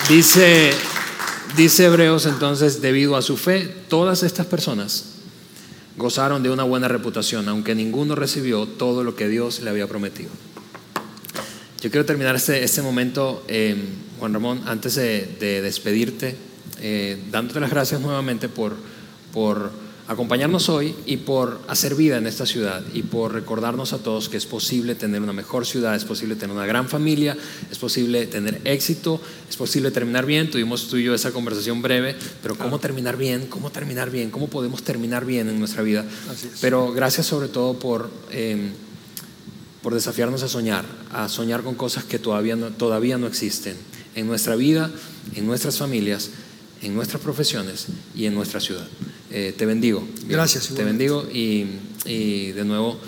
[0.08, 0.74] Dice,
[1.56, 5.14] dice Hebreos entonces, debido a su fe, todas estas personas
[5.96, 10.30] gozaron de una buena reputación, aunque ninguno recibió todo lo que Dios le había prometido.
[11.80, 13.76] Yo quiero terminar este, este momento, eh,
[14.18, 16.36] Juan Ramón, antes de, despedirte,
[16.80, 18.74] eh, dándote las gracias nuevamente por,
[19.32, 19.70] por
[20.06, 24.36] acompañarnos hoy y por hacer vida en esta ciudad y por recordarnos a todos que
[24.36, 27.36] es posible tener una mejor ciudad, es posible tener una gran familia,
[27.70, 30.50] es posible tener éxito, es posible terminar bien.
[30.50, 33.46] Tuvimos tú y yo esa conversación breve, pero ¿cómo terminar bien?
[33.46, 34.30] ¿Cómo terminar bien?
[34.30, 36.04] ¿Cómo podemos terminar bien en nuestra vida?
[36.60, 38.72] Pero gracias sobre todo por, em,
[39.82, 43.76] por desafiarnos a soñar, a soñar con cosas que todavía no, todavía no existen
[44.14, 44.90] en nuestra vida,
[45.34, 46.30] en nuestras familias,
[46.84, 48.86] en nuestras profesiones y en nuestra ciudad.
[49.30, 50.06] Eh, te bendigo.
[50.28, 50.68] Gracias.
[50.68, 51.66] Te bendigo y,
[52.04, 52.98] y de nuevo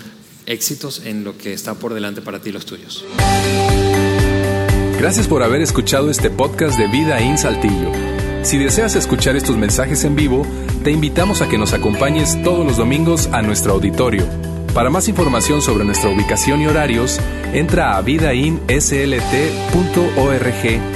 [0.46, 3.04] éxitos en lo que está por delante para ti y los tuyos.
[4.98, 7.92] Gracias por haber escuchado este podcast de Vida en Saltillo.
[8.42, 10.46] Si deseas escuchar estos mensajes en vivo,
[10.84, 14.24] te invitamos a que nos acompañes todos los domingos a nuestro auditorio.
[14.72, 17.18] Para más información sobre nuestra ubicación y horarios,
[17.52, 20.95] entra a vidainslt.org